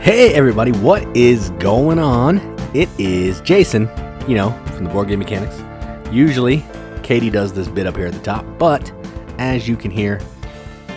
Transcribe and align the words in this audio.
Hey 0.00 0.32
everybody, 0.32 0.72
what 0.72 1.06
is 1.14 1.50
going 1.58 1.98
on? 1.98 2.38
It 2.74 2.88
is 2.98 3.42
Jason, 3.42 3.82
you 4.26 4.34
know, 4.34 4.50
from 4.74 4.84
the 4.84 4.90
Board 4.90 5.08
Game 5.08 5.18
Mechanics. 5.18 5.62
Usually, 6.10 6.64
Katie 7.02 7.28
does 7.28 7.52
this 7.52 7.68
bit 7.68 7.86
up 7.86 7.98
here 7.98 8.06
at 8.06 8.14
the 8.14 8.20
top, 8.20 8.46
but 8.58 8.90
as 9.36 9.68
you 9.68 9.76
can 9.76 9.90
hear, 9.90 10.18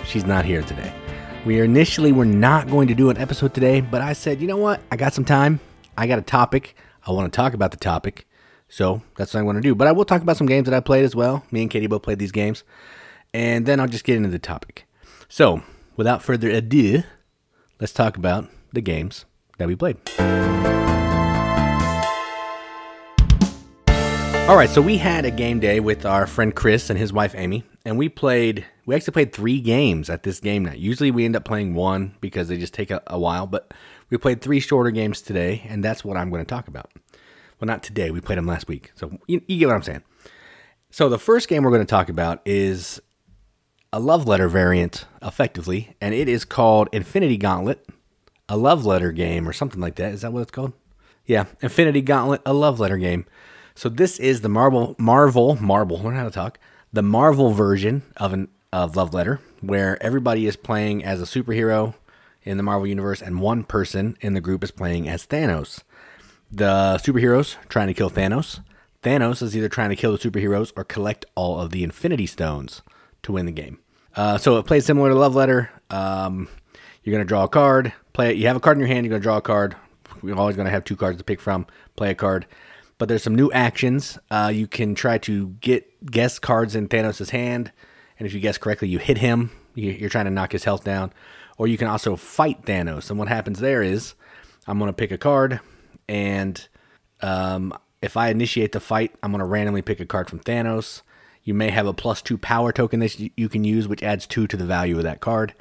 she's 0.05 0.23
not 0.23 0.45
here 0.45 0.61
today. 0.61 0.93
We 1.45 1.59
initially 1.59 2.13
were 2.13 2.23
not 2.23 2.70
going 2.70 2.88
to 2.88 2.95
do 2.95 3.09
an 3.09 3.17
episode 3.17 3.53
today, 3.53 3.81
but 3.81 3.99
I 3.99 4.13
said, 4.13 4.39
you 4.39 4.47
know 4.47 4.55
what? 4.55 4.79
I 4.89 4.95
got 4.95 5.13
some 5.13 5.25
time. 5.25 5.59
I 5.97 6.07
got 6.07 6.17
a 6.17 6.23
topic. 6.23 6.73
I 7.05 7.11
want 7.11 7.31
to 7.31 7.35
talk 7.35 7.54
about 7.54 7.71
the 7.71 7.77
topic. 7.77 8.25
So 8.70 9.01
that's 9.17 9.33
what 9.33 9.41
I 9.41 9.43
want 9.43 9.57
to 9.57 9.61
do. 9.61 9.75
But 9.75 9.89
I 9.89 9.91
will 9.91 10.05
talk 10.05 10.21
about 10.21 10.38
some 10.38 10.48
games 10.48 10.63
that 10.63 10.73
I 10.73 10.79
played 10.79 11.04
as 11.04 11.13
well. 11.13 11.43
Me 11.51 11.62
and 11.62 11.70
Katie 11.70 11.88
both 11.88 12.04
played 12.04 12.20
these 12.20 12.31
games. 12.31 12.63
And 13.34 13.65
then 13.65 13.81
I'll 13.81 13.88
just 13.88 14.05
get 14.05 14.15
into 14.15 14.29
the 14.29 14.40
topic. 14.40 14.88
So, 15.27 15.62
without 15.98 16.23
further 16.23 16.49
ado, 16.49 17.04
let's 17.81 17.91
talk 17.91 18.15
about 18.15 18.49
the 18.73 18.82
games 18.82 19.26
that 19.58 19.68
we 19.68 19.76
played. 19.76 19.98
All 24.49 24.58
right, 24.58 24.70
so 24.70 24.82
we 24.82 24.98
had 24.98 25.23
a 25.23 25.32
game 25.32 25.62
day 25.62 25.80
with 25.80 26.05
our 26.05 26.27
friend 26.27 26.54
Chris 26.54 26.90
and 26.90 26.99
his 26.99 27.13
wife 27.13 27.34
Amy, 27.34 27.63
and 27.86 27.98
we 27.98 28.09
played. 28.09 28.66
We 28.86 28.94
actually 28.94 29.13
played 29.13 29.32
three 29.32 29.62
games 29.62 30.09
at 30.09 30.23
this 30.23 30.41
game 30.41 30.66
night. 30.66 30.80
Usually 30.80 31.12
we 31.12 31.23
end 31.23 31.38
up 31.38 31.46
playing 31.46 31.76
one 31.76 32.16
because 32.20 32.49
they 32.49 32.58
just 32.58 32.73
take 32.73 32.91
a, 32.91 33.02
a 33.08 33.18
while, 33.18 33.48
but 33.48 33.73
we 34.09 34.18
played 34.18 34.41
three 34.41 34.59
shorter 34.59 34.91
games 34.91 35.21
today, 35.21 35.66
and 35.70 35.82
that's 35.82 36.04
what 36.04 36.18
I'm 36.18 36.30
going 36.30 36.44
to 36.44 36.49
talk 36.49 36.68
about. 36.68 36.91
Well, 37.60 37.68
not 37.68 37.84
today. 37.84 38.12
We 38.12 38.20
played 38.20 38.38
them 38.38 38.46
last 38.46 38.68
week, 38.68 38.91
so 38.96 39.18
you, 39.27 39.41
you 39.48 39.60
get 39.60 39.68
what 39.68 39.76
I'm 39.76 39.82
saying. 39.82 40.04
So 40.91 41.08
the 41.08 41.18
first 41.18 41.48
game 41.48 41.63
we're 41.63 41.71
going 41.71 41.80
to 41.80 41.85
talk 41.85 42.10
about 42.10 42.41
is 42.46 43.02
a 43.93 43.99
love 43.99 44.27
letter 44.27 44.49
variant, 44.49 45.05
effectively, 45.21 45.96
and 46.02 46.13
it 46.13 46.27
is 46.27 46.43
called 46.43 46.90
Infinity 46.91 47.37
Gauntlet 47.37 47.87
a 48.49 48.58
love 48.58 48.86
letter 48.86 49.12
game 49.12 49.48
or 49.48 49.54
something 49.54 49.82
like 49.82 49.96
that. 49.96 50.13
Is 50.13 50.22
that 50.22 50.34
what 50.34 50.41
it's 50.41 50.52
called? 50.52 50.74
Yeah, 51.26 51.46
Infinity 51.62 52.02
Gauntlet, 52.02 52.41
a 52.46 52.54
love 52.54 52.80
letter 52.80 52.98
game. 52.98 53.26
So 53.76 53.90
this 53.90 54.20
is 54.20 54.41
the 54.41 54.49
Marvel 54.49 54.96
Marvel 54.98 55.55
Marvel. 55.55 55.99
Learn 55.99 56.16
how 56.16 56.26
to 56.26 56.32
talk. 56.32 56.60
The 56.91 57.02
Marvel 57.02 57.52
version 57.52 58.04
of 58.18 58.34
an 58.34 58.49
of 58.71 58.96
Love 58.96 59.14
Letter, 59.14 59.40
where 59.62 60.02
everybody 60.02 60.48
is 60.48 60.55
playing 60.55 61.04
as 61.04 61.21
a 61.21 61.26
superhero 61.26 61.94
in 62.41 62.58
the 62.58 62.64
Marvel 62.64 62.88
universe, 62.88 63.21
and 63.21 63.40
one 63.40 63.64
person 63.64 64.18
in 64.19 64.34
the 64.34 64.41
group 64.41 64.64
is 64.64 64.72
playing 64.72 65.08
as 65.08 65.25
Thanos. 65.25 65.84
The 66.52 67.00
superheroes 67.03 67.56
trying 67.69 67.88
to 67.88 67.94
kill 67.94 68.09
Thanos. 68.09 68.62
Thanos 69.02 69.41
is 69.41 69.56
either 69.56 69.69
trying 69.69 69.90
to 69.90 69.96
kill 69.96 70.12
the 70.12 70.18
superheroes 70.18 70.72
or 70.75 70.84
collect 70.84 71.25
all 71.36 71.59
of 71.59 71.72
the 71.72 71.84
Infinity 71.84 72.25
Stones 72.25 72.81
to 73.22 73.31
win 73.31 73.46
the 73.46 73.52
game. 73.52 73.80
Uh, 74.16 74.38
so 74.38 74.58
it 74.58 74.66
plays 74.66 74.86
similar 74.86 75.09
to 75.09 75.16
Love 75.16 75.36
Letter. 75.36 75.69
Um, 75.90 76.47
you're 77.03 77.13
going 77.13 77.25
to 77.25 77.28
draw 77.28 77.44
a 77.44 77.50
card, 77.50 77.94
play 78.13 78.31
it. 78.31 78.38
You 78.38 78.47
have 78.47 78.56
a 78.56 78.59
card 78.59 78.78
in 78.78 78.79
your 78.79 78.88
hand, 78.88 79.06
you're 79.06 79.12
going 79.12 79.22
to 79.22 79.23
draw 79.23 79.38
a 79.38 79.41
card. 79.41 79.75
We're 80.22 80.35
always 80.35 80.56
going 80.56 80.66
to 80.66 80.72
have 80.72 80.85
two 80.85 80.96
cards 80.96 81.18
to 81.18 81.23
pick 81.23 81.41
from, 81.41 81.68
play 81.96 82.12
a 82.12 82.16
card. 82.16 82.46
But 82.97 83.09
there's 83.09 83.23
some 83.23 83.35
new 83.35 83.51
actions. 83.51 84.18
Uh, 84.31 84.51
you 84.53 84.68
can 84.68 84.96
try 84.96 85.18
to 85.19 85.50
get 85.59 86.06
guess 86.09 86.40
cards 86.40 86.75
in 86.75 86.88
Thanos' 86.88 87.31
hand. 87.31 87.72
And 88.18 88.25
if 88.25 88.34
you 88.34 88.40
guess 88.40 88.57
correctly, 88.57 88.88
you 88.88 89.00
hit 89.00 89.18
him. 89.18 89.51
You're 89.75 90.09
trying 90.09 90.25
to 90.25 90.31
knock 90.31 90.53
his 90.53 90.63
health 90.63 90.84
down. 90.84 91.12
Or 91.57 91.68
you 91.68 91.78
can 91.78 91.88
also 91.88 92.16
fight 92.16 92.63
Thanos. 92.63 93.09
And 93.09 93.19
what 93.19 93.28
happens 93.28 93.59
there 93.59 93.81
is 93.81 94.13
I'm 94.68 94.79
going 94.79 94.90
to 94.90 94.94
pick 94.94 95.12
a 95.12 95.18
card. 95.18 95.59
And 96.07 96.66
um, 97.22 97.74
if 98.01 98.16
I 98.16 98.29
initiate 98.29 98.72
the 98.72 98.79
fight, 98.79 99.13
I'm 99.22 99.31
going 99.31 99.40
to 99.40 99.46
randomly 99.46 99.81
pick 99.81 100.00
a 100.00 100.06
card 100.06 100.29
from 100.29 100.40
Thanos. 100.40 101.01
You 101.44 101.53
may 101.53 101.72
have 101.72 101.88
a 101.88 101.94
plus 101.94 102.22
two 102.22 102.38
power 102.38 102.72
token 102.72 103.01
that 103.01 103.19
you 103.19 103.50
can 103.50 103.66
use, 103.66 103.88
which 103.88 104.03
adds 104.03 104.25
two 104.25 104.47
to 104.47 104.56
the 104.56 104.66
value 104.66 104.97
of 104.97 105.03
that 105.03 105.19
card 105.19 105.53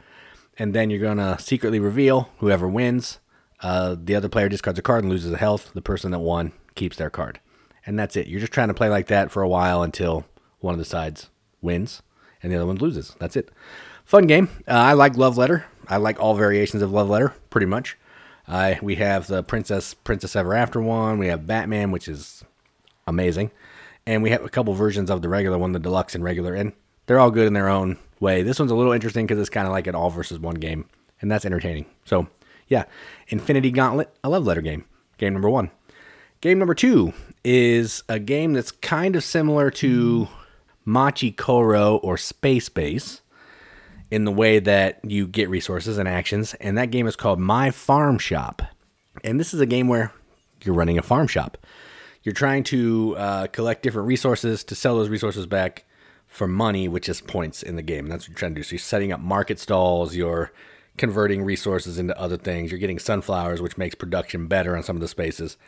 and 0.58 0.74
then 0.74 0.90
you're 0.90 1.01
gonna 1.01 1.39
secretly 1.39 1.80
reveal 1.80 2.30
whoever 2.39 2.68
wins. 2.68 3.18
Uh, 3.61 3.96
the 3.98 4.14
other 4.14 4.29
player 4.29 4.48
discards 4.48 4.79
a 4.79 4.83
card 4.83 5.05
and 5.05 5.13
loses 5.13 5.33
a 5.33 5.39
health. 5.39 5.70
The 5.74 5.83
person 5.83 6.11
that 6.11 6.18
won 6.18 6.52
keeps 6.74 6.96
their 6.96 7.11
card, 7.11 7.40
and 7.86 7.98
that's 7.98 8.17
it. 8.17 8.27
You're 8.27 8.40
just 8.40 8.52
trying 8.52 8.68
to 8.68 8.74
play 8.74 8.89
like 8.89 9.07
that 9.07 9.30
for 9.30 9.42
a 9.42 9.48
while 9.48 9.83
until 9.83 10.27
one 10.61 10.74
of 10.74 10.79
the 10.79 10.85
sides 10.85 11.30
wins 11.61 12.02
and 12.42 12.52
the 12.52 12.57
other 12.57 12.67
one 12.67 12.77
loses. 12.77 13.14
That's 13.18 13.36
it. 13.36 13.51
Fun 14.05 14.27
game. 14.27 14.48
Uh, 14.67 14.73
I 14.73 14.92
like 14.95 15.17
Love 15.17 15.39
Letter. 15.39 15.67
I 15.89 15.96
like 15.96 16.20
all 16.20 16.35
variations 16.35 16.83
of 16.83 16.92
Love 16.92 17.08
Letter, 17.08 17.35
pretty 17.51 17.67
much. 17.67 17.96
Uh, 18.48 18.74
we 18.83 18.96
have 18.96 19.29
the 19.29 19.42
Princess 19.42 19.95
Princess 19.95 20.35
Ever 20.35 20.55
After 20.55 20.80
one. 20.80 21.18
We 21.18 21.29
have 21.29 21.46
Batman, 21.46 21.91
which 21.92 22.08
is 22.08 22.45
amazing, 23.07 23.51
and 24.07 24.23
we 24.23 24.30
have 24.30 24.45
a 24.45 24.48
couple 24.48 24.74
versions 24.74 25.11
of 25.11 25.23
the 25.23 25.29
regular 25.29 25.58
one, 25.58 25.73
the 25.73 25.79
deluxe 25.79 26.14
and 26.14 26.24
regular, 26.24 26.55
and 26.55 26.73
they're 27.07 27.20
all 27.20 27.30
good 27.30 27.46
in 27.46 27.52
their 27.52 27.68
own 27.68 27.98
way. 28.23 28.43
This 28.43 28.59
one's 28.59 28.71
a 28.71 28.75
little 28.75 28.93
interesting 28.93 29.27
because 29.27 29.39
it's 29.39 29.51
kind 29.51 29.67
of 29.67 29.73
like 29.73 29.87
an 29.87 29.95
all 29.95 30.09
versus 30.09 30.39
one 30.39 30.55
game, 30.55 30.87
and 31.21 31.31
that's 31.31 31.45
entertaining. 31.45 31.85
So, 32.07 32.29
yeah, 32.69 32.85
Infinity 33.29 33.71
Gauntlet, 33.71 34.09
a 34.25 34.31
love 34.31 34.47
letter 34.47 34.63
game. 34.63 34.87
Game 35.19 35.35
number 35.35 35.51
one. 35.51 35.71
Game 36.41 36.59
number 36.59 36.75
two 36.75 37.13
is 37.45 38.03
a 38.09 38.19
game 38.19 38.55
that's 38.55 38.71
kind 38.71 39.15
of 39.15 39.23
similar 39.23 39.71
to 39.71 40.29
Machi 40.85 41.31
Koro 41.31 41.97
or 41.97 42.17
Space 42.17 42.69
Base 42.69 43.21
in 44.11 44.25
the 44.25 44.33
way 44.33 44.59
that 44.59 45.01
you 45.05 45.27
get 45.27 45.49
resources 45.49 45.99
and 45.99 46.09
actions, 46.09 46.55
and 46.55 46.77
that 46.79 46.91
game 46.91 47.07
is 47.07 47.17
called 47.17 47.39
My 47.39 47.71
Farm 47.71 48.19
Shop. 48.19 48.63
And 49.25 49.39
this 49.39 49.53
is 49.53 49.61
a 49.61 49.67
game 49.67 49.89
where 49.89 50.13
you're 50.65 50.75
running 50.75 50.99
a 50.99 51.03
farm 51.03 51.27
shop. 51.27 51.59
You're 52.23 52.35
trying 52.35 52.63
to 52.65 53.17
uh, 53.17 53.47
collect 53.49 53.83
different 53.83 54.09
resources 54.09 54.65
to 54.65 54.75
sell 54.75 54.97
those 54.97 55.09
resources 55.09 55.47
back 55.47 55.85
for 56.33 56.48
money, 56.48 56.89
which 56.89 57.11
is 57.11 57.20
points 57.20 57.63
in 57.63 57.77
the 57.77 57.83
game. 57.83 58.09
That's 58.09 58.25
what 58.25 58.31
you're 58.31 58.39
trying 58.39 58.55
to 58.55 58.61
do. 58.61 58.63
So 58.63 58.73
you're 58.73 58.79
setting 58.79 59.13
up 59.13 59.20
market 59.20 59.59
stalls, 59.59 60.17
you're 60.17 60.51
converting 60.97 61.43
resources 61.43 61.98
into 61.98 62.19
other 62.19 62.39
things, 62.39 62.70
you're 62.70 62.81
getting 62.81 62.98
sunflowers, 62.98 63.61
which 63.61 63.77
makes 63.77 63.95
production 63.95 64.47
better 64.47 64.75
on 64.75 64.83
some 64.83 64.97
of 64.97 65.03
the 65.03 65.09
spaces. 65.09 65.59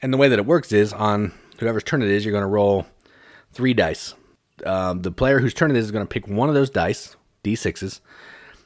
And 0.00 0.12
the 0.12 0.16
way 0.16 0.28
that 0.28 0.38
it 0.38 0.46
works 0.46 0.70
is 0.70 0.92
on 0.92 1.32
whoever's 1.58 1.82
turn 1.82 2.02
it 2.02 2.08
is, 2.08 2.24
you're 2.24 2.32
going 2.32 2.42
to 2.42 2.48
roll 2.48 2.86
three 3.50 3.74
dice. 3.74 4.14
Um, 4.64 5.02
the 5.02 5.10
player 5.10 5.40
whose 5.40 5.54
turn 5.54 5.72
it 5.72 5.76
is 5.76 5.86
is 5.86 5.90
going 5.90 6.06
to 6.06 6.08
pick 6.08 6.28
one 6.28 6.48
of 6.48 6.54
those 6.54 6.70
dice, 6.70 7.16
d6s, 7.42 8.00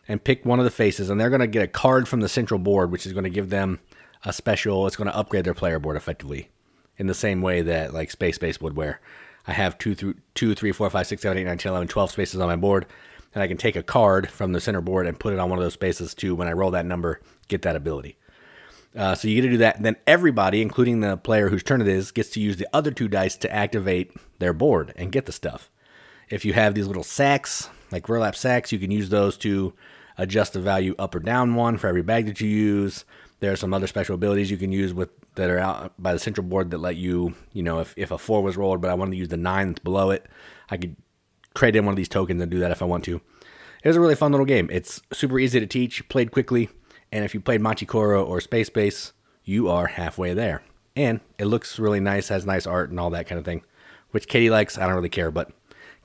and 0.06 0.22
pick 0.22 0.44
one 0.44 0.58
of 0.58 0.66
the 0.66 0.70
faces, 0.70 1.08
and 1.08 1.18
they're 1.18 1.30
going 1.30 1.40
to 1.40 1.46
get 1.46 1.62
a 1.62 1.68
card 1.68 2.06
from 2.06 2.20
the 2.20 2.28
central 2.28 2.60
board, 2.60 2.90
which 2.90 3.06
is 3.06 3.14
going 3.14 3.24
to 3.24 3.30
give 3.30 3.48
them 3.48 3.80
a 4.26 4.32
special. 4.32 4.86
It's 4.86 4.96
going 4.96 5.08
to 5.08 5.16
upgrade 5.16 5.46
their 5.46 5.54
player 5.54 5.78
board 5.78 5.96
effectively, 5.96 6.50
in 6.98 7.06
the 7.06 7.14
same 7.14 7.40
way 7.40 7.62
that 7.62 7.94
like 7.94 8.10
Space 8.10 8.36
Base 8.36 8.60
would, 8.60 8.76
where 8.76 9.00
I 9.46 9.52
have 9.52 9.78
two 9.78 9.94
through 9.94 10.14
two, 10.34 10.54
three, 10.54 10.72
four, 10.72 10.90
five, 10.90 11.06
six, 11.06 11.22
seven, 11.22 11.38
eight, 11.38 11.44
nine, 11.44 11.58
10, 11.58 11.70
11, 11.70 11.88
12 11.88 12.10
spaces 12.10 12.40
on 12.40 12.48
my 12.48 12.56
board, 12.56 12.86
and 13.34 13.42
I 13.42 13.48
can 13.48 13.56
take 13.56 13.76
a 13.76 13.82
card 13.82 14.30
from 14.30 14.52
the 14.52 14.60
center 14.60 14.80
board 14.80 15.06
and 15.06 15.18
put 15.18 15.32
it 15.32 15.38
on 15.38 15.50
one 15.50 15.58
of 15.58 15.64
those 15.64 15.74
spaces 15.74 16.14
to 16.16 16.34
when 16.34 16.48
I 16.48 16.52
roll 16.52 16.70
that 16.72 16.86
number, 16.86 17.20
get 17.48 17.62
that 17.62 17.76
ability. 17.76 18.16
Uh, 18.96 19.14
so 19.14 19.28
you 19.28 19.34
get 19.34 19.42
to 19.42 19.50
do 19.50 19.58
that. 19.58 19.76
And 19.76 19.84
then 19.84 19.96
everybody, 20.06 20.62
including 20.62 21.00
the 21.00 21.16
player 21.16 21.50
whose 21.50 21.62
turn 21.62 21.82
it 21.82 21.88
is, 21.88 22.10
gets 22.10 22.30
to 22.30 22.40
use 22.40 22.56
the 22.56 22.68
other 22.72 22.90
two 22.90 23.08
dice 23.08 23.36
to 23.36 23.52
activate 23.52 24.12
their 24.38 24.54
board 24.54 24.92
and 24.96 25.12
get 25.12 25.26
the 25.26 25.32
stuff. 25.32 25.70
If 26.30 26.44
you 26.44 26.54
have 26.54 26.74
these 26.74 26.86
little 26.86 27.04
sacks, 27.04 27.68
like 27.92 28.06
burlap 28.06 28.34
sacks, 28.34 28.72
you 28.72 28.78
can 28.78 28.90
use 28.90 29.10
those 29.10 29.36
to 29.38 29.74
adjust 30.18 30.54
the 30.54 30.60
value 30.60 30.94
up 30.98 31.14
or 31.14 31.20
down 31.20 31.54
one 31.54 31.76
for 31.76 31.88
every 31.88 32.02
bag 32.02 32.26
that 32.26 32.40
you 32.40 32.48
use. 32.48 33.04
There 33.40 33.52
are 33.52 33.56
some 33.56 33.74
other 33.74 33.86
special 33.86 34.14
abilities 34.14 34.50
you 34.50 34.56
can 34.56 34.72
use 34.72 34.94
with 34.94 35.10
that 35.34 35.50
are 35.50 35.58
out 35.58 35.92
by 35.98 36.12
the 36.12 36.18
central 36.18 36.46
board 36.46 36.70
that 36.70 36.78
let 36.78 36.96
you, 36.96 37.34
you 37.52 37.62
know, 37.62 37.80
if, 37.80 37.92
if 37.96 38.10
a 38.10 38.18
four 38.18 38.42
was 38.42 38.56
rolled, 38.56 38.80
but 38.80 38.90
I 38.90 38.94
wanted 38.94 39.10
to 39.12 39.18
use 39.18 39.28
the 39.28 39.36
nine 39.36 39.68
that's 39.68 39.80
below 39.80 40.10
it, 40.10 40.26
I 40.70 40.78
could 40.78 40.96
trade 41.54 41.76
in 41.76 41.84
one 41.84 41.92
of 41.92 41.96
these 41.96 42.08
tokens 42.08 42.40
and 42.40 42.50
do 42.50 42.58
that 42.60 42.70
if 42.70 42.80
I 42.80 42.86
want 42.86 43.04
to. 43.04 43.20
It 43.82 43.88
was 43.88 43.96
a 43.96 44.00
really 44.00 44.14
fun 44.14 44.32
little 44.32 44.46
game. 44.46 44.68
It's 44.72 45.02
super 45.12 45.38
easy 45.38 45.60
to 45.60 45.66
teach, 45.66 46.08
played 46.08 46.30
quickly, 46.30 46.70
and 47.12 47.24
if 47.24 47.34
you 47.34 47.40
played 47.40 47.60
Machi 47.60 47.86
Koro 47.86 48.24
or 48.24 48.40
Space 48.40 48.70
Base, 48.70 49.12
you 49.44 49.68
are 49.68 49.86
halfway 49.86 50.34
there. 50.34 50.62
And 50.96 51.20
it 51.38 51.44
looks 51.44 51.78
really 51.78 52.00
nice, 52.00 52.28
has 52.28 52.46
nice 52.46 52.66
art 52.66 52.90
and 52.90 52.98
all 52.98 53.10
that 53.10 53.26
kind 53.26 53.38
of 53.38 53.44
thing, 53.44 53.62
which 54.10 54.28
Katie 54.28 54.50
likes. 54.50 54.78
I 54.78 54.86
don't 54.86 54.94
really 54.94 55.08
care, 55.10 55.30
but 55.30 55.52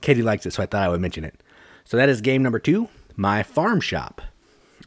Katie 0.02 0.22
likes 0.22 0.44
it, 0.44 0.52
so 0.52 0.62
I 0.62 0.66
thought 0.66 0.82
I 0.82 0.88
would 0.88 1.00
mention 1.00 1.24
it. 1.24 1.42
So 1.84 1.96
that 1.96 2.08
is 2.08 2.20
game 2.20 2.42
number 2.42 2.58
two, 2.58 2.88
My 3.16 3.42
Farm 3.42 3.80
Shop. 3.80 4.20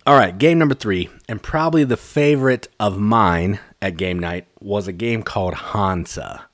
All 0.08 0.16
right, 0.16 0.38
game 0.38 0.60
number 0.60 0.76
three, 0.76 1.10
and 1.28 1.42
probably 1.42 1.84
the 1.84 1.98
favorite 1.98 2.68
of 2.80 3.00
mine 3.00 3.60
at 3.82 3.98
game 3.98 4.20
night 4.20 4.48
was 4.60 4.88
a 4.88 4.94
game 4.94 5.24
called 5.24 5.56
Hansa. 5.56 6.46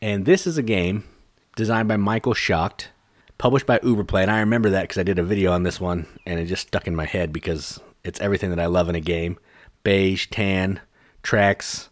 And 0.00 0.24
this 0.24 0.46
is 0.46 0.56
a 0.56 0.62
game 0.62 1.04
designed 1.56 1.88
by 1.88 1.96
Michael 1.96 2.34
Schacht, 2.34 2.86
published 3.38 3.66
by 3.66 3.78
Uberplay. 3.78 4.22
And 4.22 4.30
I 4.30 4.40
remember 4.40 4.70
that 4.70 4.82
because 4.82 4.98
I 4.98 5.02
did 5.02 5.18
a 5.18 5.24
video 5.24 5.52
on 5.52 5.64
this 5.64 5.80
one 5.80 6.06
and 6.26 6.38
it 6.38 6.46
just 6.46 6.68
stuck 6.68 6.86
in 6.86 6.94
my 6.94 7.04
head 7.04 7.32
because 7.32 7.80
it's 8.04 8.20
everything 8.20 8.50
that 8.50 8.60
I 8.60 8.66
love 8.66 8.88
in 8.88 8.94
a 8.94 9.00
game 9.00 9.38
beige, 9.82 10.28
tan, 10.30 10.80
tracks, 11.24 11.88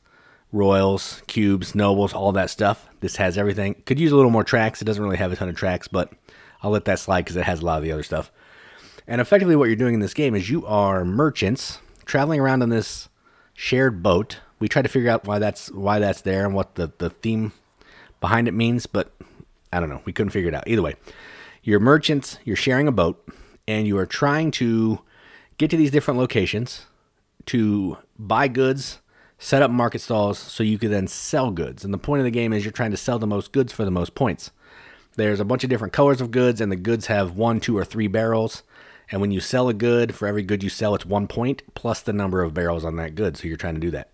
royals, 0.52 1.22
cubes, 1.26 1.74
nobles, 1.74 2.12
all 2.12 2.32
that 2.32 2.50
stuff. 2.50 2.88
This 3.00 3.16
has 3.16 3.36
everything. 3.36 3.74
Could 3.86 3.98
use 3.98 4.12
a 4.12 4.16
little 4.16 4.30
more 4.30 4.44
tracks. 4.44 4.80
It 4.80 4.84
doesn't 4.84 5.02
really 5.02 5.16
have 5.16 5.32
a 5.32 5.36
ton 5.36 5.48
of 5.48 5.56
tracks, 5.56 5.88
but 5.88 6.12
I'll 6.62 6.70
let 6.70 6.84
that 6.84 6.98
slide 6.98 7.22
because 7.22 7.36
it 7.36 7.44
has 7.44 7.60
a 7.60 7.64
lot 7.64 7.78
of 7.78 7.84
the 7.84 7.92
other 7.92 8.02
stuff. 8.02 8.30
And 9.10 9.20
effectively, 9.20 9.56
what 9.56 9.64
you're 9.64 9.74
doing 9.74 9.94
in 9.94 10.00
this 10.00 10.14
game 10.14 10.36
is 10.36 10.50
you 10.50 10.64
are 10.64 11.04
merchants 11.04 11.80
traveling 12.04 12.38
around 12.38 12.62
on 12.62 12.68
this 12.68 13.08
shared 13.54 14.04
boat. 14.04 14.38
We 14.60 14.68
try 14.68 14.82
to 14.82 14.88
figure 14.88 15.10
out 15.10 15.24
why 15.24 15.40
that's 15.40 15.68
why 15.72 15.98
that's 15.98 16.20
there 16.20 16.46
and 16.46 16.54
what 16.54 16.76
the, 16.76 16.92
the 16.98 17.10
theme 17.10 17.50
behind 18.20 18.46
it 18.46 18.52
means, 18.52 18.86
but 18.86 19.12
I 19.72 19.80
don't 19.80 19.88
know. 19.88 20.00
We 20.04 20.12
couldn't 20.12 20.30
figure 20.30 20.48
it 20.48 20.54
out. 20.54 20.68
Either 20.68 20.82
way, 20.82 20.94
you're 21.64 21.80
merchants, 21.80 22.38
you're 22.44 22.54
sharing 22.54 22.86
a 22.86 22.92
boat, 22.92 23.28
and 23.66 23.84
you 23.84 23.98
are 23.98 24.06
trying 24.06 24.52
to 24.52 25.00
get 25.58 25.70
to 25.70 25.76
these 25.76 25.90
different 25.90 26.20
locations 26.20 26.86
to 27.46 27.98
buy 28.16 28.46
goods, 28.46 29.00
set 29.40 29.60
up 29.60 29.72
market 29.72 30.02
stalls 30.02 30.38
so 30.38 30.62
you 30.62 30.78
can 30.78 30.92
then 30.92 31.08
sell 31.08 31.50
goods. 31.50 31.84
And 31.84 31.92
the 31.92 31.98
point 31.98 32.20
of 32.20 32.24
the 32.24 32.30
game 32.30 32.52
is 32.52 32.64
you're 32.64 32.70
trying 32.70 32.92
to 32.92 32.96
sell 32.96 33.18
the 33.18 33.26
most 33.26 33.50
goods 33.50 33.72
for 33.72 33.84
the 33.84 33.90
most 33.90 34.14
points. 34.14 34.52
There's 35.16 35.40
a 35.40 35.44
bunch 35.44 35.64
of 35.64 35.70
different 35.70 35.92
colors 35.92 36.20
of 36.20 36.30
goods, 36.30 36.60
and 36.60 36.70
the 36.70 36.76
goods 36.76 37.06
have 37.06 37.32
one, 37.32 37.58
two, 37.58 37.76
or 37.76 37.84
three 37.84 38.06
barrels. 38.06 38.62
And 39.10 39.20
when 39.20 39.30
you 39.32 39.40
sell 39.40 39.68
a 39.68 39.74
good, 39.74 40.14
for 40.14 40.28
every 40.28 40.42
good 40.42 40.62
you 40.62 40.70
sell, 40.70 40.94
it's 40.94 41.04
one 41.04 41.26
point 41.26 41.62
plus 41.74 42.00
the 42.00 42.12
number 42.12 42.42
of 42.42 42.54
barrels 42.54 42.84
on 42.84 42.96
that 42.96 43.14
good. 43.14 43.36
So 43.36 43.48
you're 43.48 43.56
trying 43.56 43.74
to 43.74 43.80
do 43.80 43.90
that. 43.90 44.10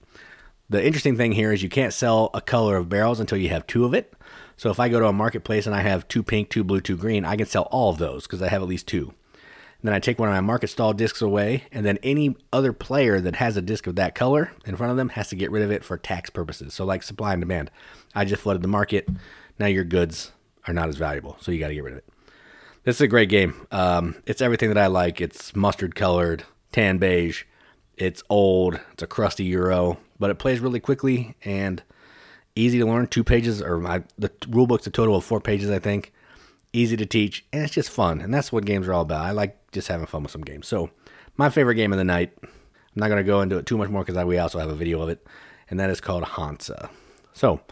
The 0.69 0.85
interesting 0.85 1.17
thing 1.17 1.33
here 1.33 1.53
is 1.53 1.63
you 1.63 1.69
can't 1.69 1.93
sell 1.93 2.31
a 2.35 2.41
color 2.41 2.77
of 2.77 2.89
barrels 2.89 3.21
until 3.21 3.39
you 3.39 3.51
have 3.51 3.67
two 3.67 3.85
of 3.85 3.95
it. 3.95 4.13
So 4.57 4.71
if 4.71 4.81
I 4.81 4.89
go 4.89 4.99
to 4.99 5.07
a 5.07 5.13
marketplace 5.13 5.67
and 5.67 5.75
I 5.77 5.83
have 5.83 6.09
two 6.09 6.23
pink, 6.23 6.49
two 6.49 6.65
blue, 6.65 6.81
two 6.81 6.97
green, 6.97 7.25
I 7.25 7.37
can 7.37 7.47
sell 7.47 7.65
all 7.65 7.91
of 7.91 7.99
those 7.99 8.27
because 8.27 8.43
I 8.43 8.49
have 8.49 8.63
at 8.63 8.69
least 8.69 8.89
two. 8.89 9.13
And 9.33 9.89
then 9.89 9.93
I 9.93 10.01
take 10.01 10.19
one 10.19 10.29
of 10.29 10.35
my 10.35 10.41
market 10.41 10.69
stall 10.69 10.95
discs 10.95 11.21
away, 11.21 11.65
and 11.71 11.85
then 11.85 11.99
any 12.03 12.35
other 12.51 12.73
player 12.73 13.21
that 13.21 13.37
has 13.37 13.59
a 13.59 13.63
disc 13.63 13.87
of 13.87 13.95
that 13.97 14.15
color 14.15 14.51
in 14.65 14.75
front 14.75 14.91
of 14.91 14.97
them 14.97 15.11
has 15.11 15.29
to 15.29 15.37
get 15.37 15.51
rid 15.51 15.63
of 15.63 15.71
it 15.71 15.85
for 15.85 15.99
tax 15.99 16.31
purposes. 16.31 16.73
So 16.73 16.87
like 16.87 17.03
supply 17.03 17.35
and 17.35 17.43
demand. 17.43 17.71
I 18.15 18.25
just 18.25 18.43
flooded 18.43 18.63
the 18.63 18.69
market. 18.69 19.07
Now 19.59 19.67
your 19.67 19.85
goods 19.85 20.33
are 20.67 20.75
not 20.75 20.89
as 20.89 20.97
valuable, 20.97 21.37
so 21.41 21.53
you 21.53 21.61
got 21.61 21.69
to 21.69 21.75
get 21.75 21.85
rid 21.85 21.93
of 21.93 21.99
it. 21.99 22.09
This 22.87 22.99
is 22.99 23.01
a 23.01 23.09
great 23.09 23.29
game. 23.29 23.67
Um, 23.73 24.15
it's 24.27 24.41
everything 24.41 24.69
that 24.69 24.79
I 24.79 24.87
like. 24.87 25.21
It's 25.21 25.57
mustard 25.57 25.97
colored, 25.97 26.45
tan 26.71 26.99
beige. 26.99 27.43
It's 27.97 28.23
old. 28.31 28.79
It's 28.93 29.03
a 29.03 29.09
crusty 29.09 29.43
Euro, 29.47 29.99
but 30.21 30.31
it 30.31 30.39
plays 30.39 30.61
really 30.61 30.79
quickly 30.79 31.35
and 31.45 31.83
easy 32.55 32.79
to 32.79 32.87
learn. 32.87 33.09
Two 33.09 33.25
pages, 33.25 33.61
or 33.61 33.79
my, 33.79 34.05
the 34.17 34.31
rule 34.49 34.69
book's 34.69 34.87
a 34.87 34.91
total 34.91 35.17
of 35.17 35.25
four 35.25 35.41
pages, 35.41 35.69
I 35.69 35.81
think. 35.81 36.13
Easy 36.73 36.97
to 36.97 37.05
teach, 37.05 37.45
and 37.53 37.65
it's 37.65 37.75
just 37.75 37.91
fun. 37.91 38.21
And 38.21 38.33
that's 38.33 38.53
what 38.53 38.65
games 38.65 38.87
are 38.87 38.93
all 38.93 39.03
about. 39.03 39.25
I 39.25 39.33
like 39.33 39.73
just 39.73 39.89
having 39.89 40.07
fun 40.07 40.23
with 40.23 40.31
some 40.31 40.43
games. 40.43 40.69
So, 40.69 40.91
my 41.37 41.51
favorite 41.51 41.75
game 41.75 41.93
of 41.93 41.99
the 41.99 42.05
night. 42.05 42.39
I'm 42.41 42.51
not 42.95 43.09
going 43.09 43.19
to 43.19 43.25
go 43.25 43.41
into 43.41 43.59
it 43.59 43.67
too 43.67 43.79
much 43.79 43.91
more 43.91 44.05
because 44.05 44.25
we 44.25 44.39
also 44.39 44.61
have 44.61 44.71
a 44.71 44.77
video 44.77 45.03
of 45.03 45.09
it, 45.09 45.27
and 45.69 45.81
that 45.81 45.91
is 45.91 46.01
called 46.01 46.23
Hansa. 46.23 46.89
So, 47.33 47.63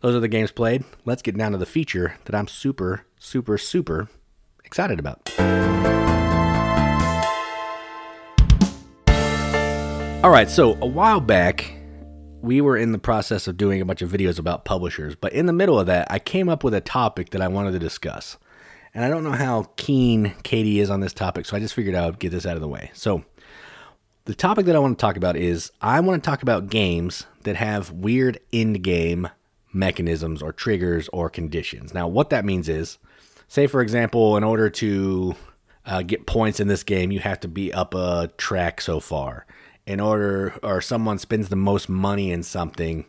those 0.00 0.16
are 0.16 0.20
the 0.20 0.26
games 0.26 0.50
played. 0.50 0.82
Let's 1.04 1.22
get 1.22 1.36
down 1.36 1.52
to 1.52 1.58
the 1.58 1.64
feature 1.64 2.16
that 2.24 2.34
I'm 2.34 2.48
super, 2.48 3.06
super, 3.20 3.56
super 3.56 4.08
excited 4.64 4.98
about. 4.98 5.30
All 10.24 10.30
right, 10.30 10.48
so 10.48 10.74
a 10.80 10.86
while 10.86 11.20
back, 11.20 11.76
we 12.40 12.60
were 12.60 12.76
in 12.78 12.92
the 12.92 12.98
process 12.98 13.46
of 13.46 13.56
doing 13.56 13.80
a 13.80 13.84
bunch 13.84 14.00
of 14.00 14.10
videos 14.10 14.38
about 14.38 14.64
publishers, 14.64 15.14
but 15.14 15.32
in 15.34 15.46
the 15.46 15.52
middle 15.52 15.78
of 15.78 15.86
that, 15.86 16.06
I 16.10 16.18
came 16.18 16.48
up 16.48 16.64
with 16.64 16.72
a 16.72 16.80
topic 16.80 17.30
that 17.30 17.42
I 17.42 17.48
wanted 17.48 17.72
to 17.72 17.78
discuss. 17.78 18.38
And 18.94 19.04
I 19.04 19.08
don't 19.08 19.24
know 19.24 19.32
how 19.32 19.66
keen 19.76 20.34
Katie 20.44 20.80
is 20.80 20.88
on 20.88 21.00
this 21.00 21.12
topic, 21.12 21.46
so 21.46 21.56
I 21.56 21.60
just 21.60 21.74
figured 21.74 21.94
I 21.94 22.06
would 22.06 22.18
get 22.18 22.30
this 22.30 22.46
out 22.46 22.54
of 22.54 22.62
the 22.62 22.68
way. 22.68 22.90
So, 22.94 23.24
the 24.24 24.34
topic 24.34 24.64
that 24.64 24.74
I 24.76 24.78
want 24.78 24.98
to 24.98 25.02
talk 25.02 25.16
about 25.18 25.36
is 25.36 25.70
I 25.82 26.00
want 26.00 26.22
to 26.22 26.30
talk 26.30 26.42
about 26.42 26.70
games 26.70 27.26
that 27.42 27.56
have 27.56 27.90
weird 27.90 28.38
end 28.52 28.82
game 28.82 29.28
mechanisms 29.74 30.40
or 30.40 30.52
triggers 30.52 31.08
or 31.12 31.28
conditions. 31.28 31.92
Now, 31.92 32.08
what 32.08 32.30
that 32.30 32.46
means 32.46 32.68
is, 32.68 32.96
say, 33.48 33.66
for 33.66 33.80
example, 33.80 34.36
in 34.36 34.44
order 34.44 34.70
to 34.70 35.34
uh, 35.86 36.02
get 36.02 36.26
points 36.26 36.60
in 36.60 36.68
this 36.68 36.82
game, 36.82 37.10
you 37.10 37.20
have 37.20 37.40
to 37.40 37.48
be 37.48 37.72
up 37.72 37.94
a 37.94 38.30
track 38.36 38.80
so 38.80 39.00
far. 39.00 39.46
In 39.86 40.00
order, 40.00 40.54
or 40.62 40.80
someone 40.80 41.18
spends 41.18 41.48
the 41.48 41.56
most 41.56 41.88
money 41.88 42.32
in 42.32 42.42
something, 42.42 43.04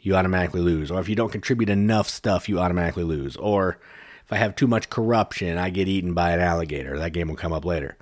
you 0.00 0.14
automatically 0.14 0.60
lose. 0.60 0.90
Or 0.90 1.00
if 1.00 1.08
you 1.08 1.16
don't 1.16 1.32
contribute 1.32 1.70
enough 1.70 2.08
stuff, 2.08 2.48
you 2.48 2.58
automatically 2.58 3.04
lose. 3.04 3.36
Or 3.36 3.78
if 4.24 4.32
I 4.32 4.36
have 4.36 4.54
too 4.54 4.66
much 4.66 4.90
corruption, 4.90 5.56
I 5.56 5.70
get 5.70 5.88
eaten 5.88 6.12
by 6.12 6.32
an 6.32 6.40
alligator. 6.40 6.98
That 6.98 7.12
game 7.12 7.28
will 7.28 7.36
come 7.36 7.52
up 7.52 7.64
later. 7.64 7.96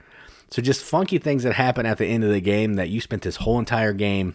So 0.50 0.62
just 0.62 0.82
funky 0.82 1.18
things 1.18 1.42
that 1.42 1.54
happen 1.54 1.86
at 1.86 1.98
the 1.98 2.06
end 2.06 2.24
of 2.24 2.30
the 2.30 2.40
game 2.40 2.74
that 2.74 2.88
you 2.88 3.00
spent 3.00 3.22
this 3.22 3.36
whole 3.36 3.58
entire 3.58 3.92
game 3.92 4.34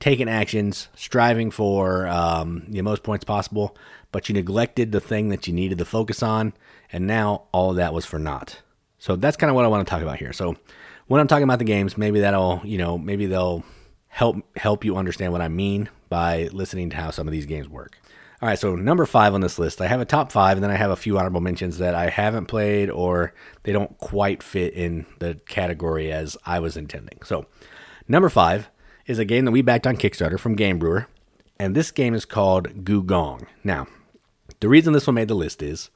taking 0.00 0.28
actions, 0.28 0.88
striving 0.94 1.50
for 1.50 2.08
um, 2.08 2.64
the 2.68 2.82
most 2.82 3.02
points 3.02 3.24
possible, 3.24 3.76
but 4.10 4.28
you 4.28 4.34
neglected 4.34 4.92
the 4.92 5.00
thing 5.00 5.28
that 5.28 5.46
you 5.46 5.52
needed 5.52 5.78
to 5.78 5.84
focus 5.84 6.22
on, 6.22 6.54
and 6.90 7.06
now 7.06 7.44
all 7.52 7.70
of 7.70 7.76
that 7.76 7.94
was 7.94 8.06
for 8.06 8.18
naught. 8.18 8.62
So 8.98 9.14
that's 9.14 9.36
kind 9.36 9.50
of 9.50 9.54
what 9.54 9.64
I 9.64 9.68
want 9.68 9.86
to 9.86 9.90
talk 9.90 10.02
about 10.02 10.18
here. 10.18 10.32
So 10.32 10.56
when 11.06 11.20
I'm 11.20 11.28
talking 11.28 11.44
about 11.44 11.58
the 11.58 11.64
games, 11.64 11.96
maybe 11.96 12.20
that'll, 12.20 12.60
you 12.64 12.78
know, 12.78 12.98
maybe 12.98 13.26
they'll 13.26 13.62
help 14.08 14.36
help 14.56 14.84
you 14.84 14.96
understand 14.96 15.32
what 15.32 15.40
I 15.40 15.48
mean 15.48 15.88
by 16.08 16.48
listening 16.52 16.90
to 16.90 16.96
how 16.96 17.10
some 17.10 17.28
of 17.28 17.32
these 17.32 17.46
games 17.46 17.68
work. 17.68 17.98
All 18.42 18.48
right, 18.48 18.58
so 18.58 18.74
number 18.74 19.04
five 19.04 19.34
on 19.34 19.42
this 19.42 19.58
list, 19.58 19.82
I 19.82 19.86
have 19.86 20.00
a 20.00 20.06
top 20.06 20.32
five, 20.32 20.56
and 20.56 20.64
then 20.64 20.70
I 20.70 20.76
have 20.76 20.90
a 20.90 20.96
few 20.96 21.18
honorable 21.18 21.42
mentions 21.42 21.76
that 21.76 21.94
I 21.94 22.08
haven't 22.08 22.46
played 22.46 22.88
or 22.88 23.34
they 23.64 23.72
don't 23.72 23.98
quite 23.98 24.42
fit 24.42 24.72
in 24.72 25.04
the 25.18 25.34
category 25.46 26.10
as 26.10 26.38
I 26.46 26.58
was 26.58 26.74
intending. 26.74 27.18
So, 27.22 27.44
number 28.08 28.30
five 28.30 28.70
is 29.10 29.18
a 29.18 29.24
game 29.24 29.44
that 29.44 29.50
we 29.50 29.60
backed 29.60 29.88
on 29.88 29.96
Kickstarter 29.96 30.38
from 30.38 30.54
Game 30.54 30.78
Brewer, 30.78 31.08
and 31.58 31.74
this 31.74 31.90
game 31.90 32.14
is 32.14 32.24
called 32.24 32.84
Gugong. 32.84 33.44
Now, 33.64 33.88
the 34.60 34.68
reason 34.68 34.92
this 34.92 35.08
one 35.08 35.16
made 35.16 35.26
the 35.26 35.34
list 35.34 35.64
is 35.64 35.90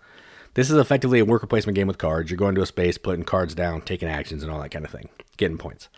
this 0.55 0.69
is 0.69 0.77
effectively 0.77 1.21
a 1.21 1.25
worker 1.25 1.47
placement 1.47 1.77
game 1.77 1.87
with 1.87 1.97
cards. 1.97 2.29
You're 2.29 2.39
going 2.39 2.57
to 2.57 2.63
a 2.63 2.67
space, 2.67 2.99
putting 2.99 3.25
cards 3.25 3.55
down, 3.55 3.83
taking 3.83 4.09
actions, 4.09 4.43
and 4.43 4.51
all 4.51 4.61
that 4.61 4.73
kind 4.73 4.85
of 4.85 4.91
thing, 4.91 5.11
getting 5.37 5.59
points. 5.59 5.89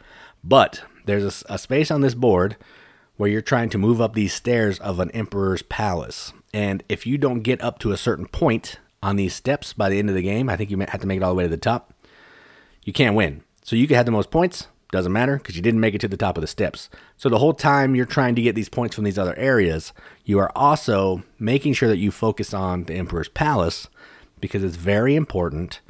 But 0.45 0.83
there's 1.07 1.43
a, 1.43 1.55
a 1.55 1.59
space 1.59 1.91
on 1.91 2.03
this 2.03 2.15
board 2.15 2.57
where 3.17 3.31
you're 3.31 3.41
trying 3.41 3.71
to 3.71 3.79
move 3.79 3.99
up 3.99 4.13
these 4.13 4.35
stairs 4.35 4.79
of 4.81 5.01
an 5.01 5.11
emperor's 5.13 5.63
palace. 5.63 6.35
And 6.53 6.85
if 6.87 7.07
you 7.07 7.17
don't 7.17 7.41
get 7.41 7.63
up 7.63 7.79
to 7.79 7.93
a 7.93 7.97
certain 7.97 8.27
point 8.27 8.79
on 9.03 9.17
these 9.17 9.35
steps 9.35 9.73
by 9.73 9.89
the 9.89 9.99
end 9.99 10.11
of 10.11 10.15
the 10.15 10.21
game, 10.21 10.51
I 10.51 10.57
think 10.57 10.71
you 10.71 10.79
have 10.79 11.01
to 11.01 11.07
make 11.07 11.17
it 11.17 11.23
all 11.23 11.31
the 11.31 11.39
way 11.39 11.45
to 11.45 11.49
the 11.49 11.57
top, 11.57 11.95
you 12.85 12.93
can't 12.93 13.17
win. 13.17 13.43
So 13.63 13.75
you 13.75 13.87
can 13.87 13.97
have 13.97 14.05
the 14.05 14.13
most 14.13 14.31
points, 14.31 14.69
doesn't 14.93 15.13
matter 15.13 15.37
because 15.37 15.57
you 15.57 15.63
didn't 15.63 15.81
make 15.81 15.95
it 15.95 16.01
to 16.01 16.09
the 16.09 16.17
top 16.17 16.37
of 16.37 16.41
the 16.41 16.47
steps. 16.47 16.89
So 17.17 17.29
the 17.29 17.39
whole 17.39 17.55
time 17.55 17.95
you're 17.95 18.07
trying 18.07 18.35
to 18.37 18.43
get 18.43 18.55
these 18.55 18.69
points 18.69 18.95
from 18.95 19.05
these 19.05 19.19
other 19.19 19.37
areas, 19.37 19.93
you 20.25 20.39
are 20.39 20.51
also 20.57 21.23
making 21.39 21.73
sure 21.73 21.89
that 21.89 21.99
you 21.99 22.11
focus 22.11 22.55
on 22.55 22.85
the 22.85 22.95
Emperor's 22.95 23.29
Palace 23.29 23.89
because 24.41 24.63
it's 24.63 24.77
very 24.77 25.17
important 25.17 25.81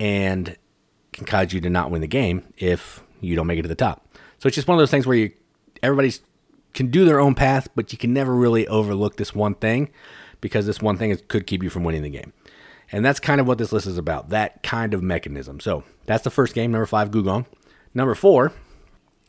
and 0.00 0.56
can 1.12 1.26
cause 1.26 1.52
you 1.52 1.60
to 1.60 1.70
not 1.70 1.90
win 1.90 2.00
the 2.00 2.06
game 2.06 2.52
if 2.56 3.02
you 3.20 3.36
don't 3.36 3.46
make 3.46 3.58
it 3.58 3.62
to 3.62 3.68
the 3.68 3.74
top. 3.74 4.06
So 4.38 4.46
it's 4.46 4.54
just 4.54 4.68
one 4.68 4.76
of 4.76 4.80
those 4.80 4.90
things 4.90 5.06
where 5.06 5.16
you 5.16 5.32
everybody's 5.82 6.20
can 6.74 6.90
do 6.90 7.04
their 7.04 7.18
own 7.18 7.34
path, 7.34 7.68
but 7.74 7.92
you 7.92 7.98
can 7.98 8.12
never 8.12 8.34
really 8.34 8.66
overlook 8.68 9.16
this 9.16 9.34
one 9.34 9.54
thing 9.54 9.90
because 10.40 10.66
this 10.66 10.80
one 10.80 10.96
thing 10.96 11.10
is, 11.10 11.22
could 11.28 11.46
keep 11.46 11.62
you 11.62 11.70
from 11.70 11.82
winning 11.82 12.02
the 12.02 12.10
game. 12.10 12.32
And 12.92 13.04
that's 13.04 13.20
kind 13.20 13.40
of 13.40 13.46
what 13.46 13.58
this 13.58 13.72
list 13.72 13.86
is 13.86 13.98
about, 13.98 14.30
that 14.30 14.62
kind 14.62 14.94
of 14.94 15.02
mechanism. 15.02 15.60
So 15.60 15.84
that's 16.06 16.24
the 16.24 16.30
first 16.30 16.54
game, 16.54 16.70
number 16.72 16.86
five, 16.86 17.10
Gugong. 17.10 17.46
Number 17.94 18.14
four 18.14 18.52